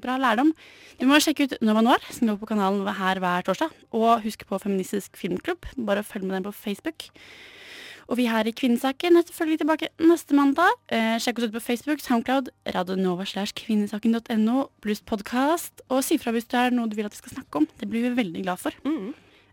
Bra 0.00 0.16
lærdom. 0.16 0.54
Du 0.98 1.04
må 1.06 1.20
sjekke 1.20 1.44
ut 1.44 1.58
Nova 1.60 1.82
Noir, 1.84 2.00
som 2.10 2.26
går 2.32 2.40
på 2.40 2.48
kanalen 2.54 2.88
her 2.88 3.20
hver 3.20 3.44
torsdag. 3.44 3.76
Og 3.92 4.24
husk 4.24 4.46
på 4.48 4.58
Feministisk 4.64 5.20
filmklubb. 5.20 5.68
Bare 5.76 6.00
følg 6.02 6.24
med 6.24 6.38
den 6.40 6.48
på 6.48 6.56
Facebook. 6.56 7.10
Og 8.06 8.20
vi 8.20 8.28
her 8.30 8.46
i 8.46 8.54
Kvinnesaken 8.54 9.18
er 9.18 9.24
selvfølgelig 9.26 9.60
tilbake 9.64 9.88
neste 10.06 10.36
mandag. 10.38 10.70
Eh, 10.94 11.16
sjekk 11.22 11.40
oss 11.40 11.48
ut 11.48 11.54
på 11.56 11.62
Facebook, 11.64 12.02
Soundcloud, 12.04 12.52
radionova 12.74 13.26
slash 13.26 13.56
kvinnesaken.no 13.58 14.68
pluss 14.84 15.02
podkast. 15.02 15.82
Og 15.90 16.04
si 16.06 16.18
fra 16.22 16.30
hvis 16.36 16.46
det 16.52 16.60
er 16.60 16.76
noe 16.76 16.86
du 16.86 16.94
vil 16.98 17.08
at 17.08 17.16
vi 17.16 17.22
skal 17.24 17.40
snakke 17.40 17.62
om. 17.62 17.66
Det 17.80 17.88
blir 17.90 18.06
vi 18.06 18.14
veldig 18.20 18.44
glad 18.46 18.62
for. 18.62 18.76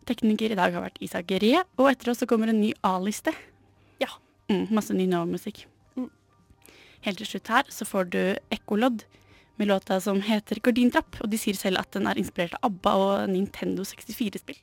Tekniker 0.05 0.53
i 0.53 0.59
dag 0.59 0.75
har 0.75 0.85
vært 0.85 1.01
Isak 1.01 1.31
Gerie, 1.31 1.63
og 1.79 1.89
etter 1.89 2.11
oss 2.11 2.21
så 2.21 2.27
kommer 2.29 2.51
en 2.51 2.61
ny 2.61 2.73
A-liste. 2.85 3.33
Ja. 4.03 4.11
Mm, 4.51 4.67
masse 4.75 4.93
ny 4.93 5.07
Nova-musikk. 5.09 5.65
Helt 7.03 7.19
til 7.19 7.27
slutt 7.27 7.49
her 7.51 7.67
så 7.73 7.87
får 7.87 8.11
du 8.13 8.21
Ekkolodd 8.53 9.03
med 9.57 9.67
låta 9.67 9.97
som 10.01 10.21
heter 10.23 10.61
Gardintrapp, 10.63 11.17
og 11.23 11.31
de 11.31 11.39
sier 11.41 11.57
selv 11.57 11.81
at 11.81 11.91
den 11.95 12.05
er 12.07 12.21
inspirert 12.21 12.55
av 12.59 12.69
ABBA 12.69 12.93
og 13.01 13.33
Nintendo 13.33 13.85
64-spill. 13.87 14.61